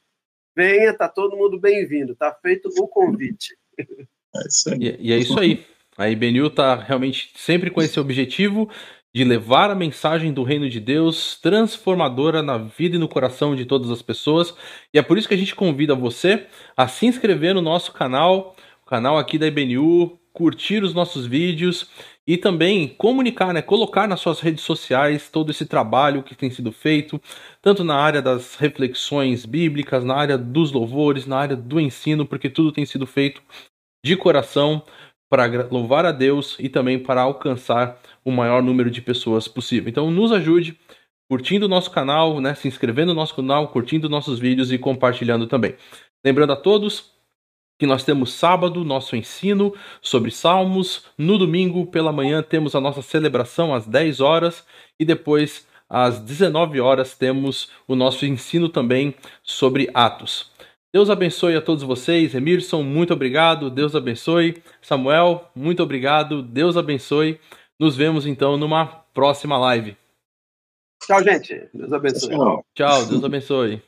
[0.55, 0.91] venha.
[0.91, 2.13] Está todo mundo bem-vindo.
[2.13, 3.57] Está feito o convite.
[3.79, 5.65] É e, e, é isso aí.
[5.97, 8.69] A IBNU está realmente sempre com esse objetivo
[9.15, 13.65] de levar a mensagem do reino de Deus transformadora na vida e no coração de
[13.65, 14.55] todas as pessoas.
[14.95, 16.47] E é por isso que a gente convida você
[16.77, 18.55] a se inscrever no nosso canal,
[18.85, 21.91] o canal aqui da IBNU, curtir os nossos vídeos
[22.27, 26.71] e também comunicar, né, colocar nas suas redes sociais todo esse trabalho que tem sido
[26.71, 27.21] feito,
[27.61, 32.49] tanto na área das reflexões bíblicas, na área dos louvores, na área do ensino, porque
[32.49, 33.43] tudo tem sido feito
[34.05, 34.83] de coração
[35.29, 39.89] para louvar a Deus e também para alcançar o maior número de pessoas possível.
[39.89, 40.79] Então nos ajude
[41.29, 45.47] curtindo o nosso canal, né, se inscrevendo no nosso canal, curtindo nossos vídeos e compartilhando
[45.47, 45.77] também.
[46.25, 47.13] Lembrando a todos,
[47.81, 51.07] que nós temos sábado, nosso ensino sobre salmos.
[51.17, 54.67] No domingo, pela manhã, temos a nossa celebração às 10 horas
[54.99, 60.51] e depois às 19 horas temos o nosso ensino também sobre Atos.
[60.93, 62.35] Deus abençoe a todos vocês.
[62.35, 63.71] Emerson, muito obrigado.
[63.71, 64.63] Deus abençoe.
[64.83, 66.43] Samuel, muito obrigado.
[66.43, 67.41] Deus abençoe.
[67.81, 69.97] Nos vemos então numa próxima live.
[71.03, 71.67] Tchau, gente.
[71.73, 72.37] Deus abençoe.
[72.75, 73.83] Tchau, Deus abençoe.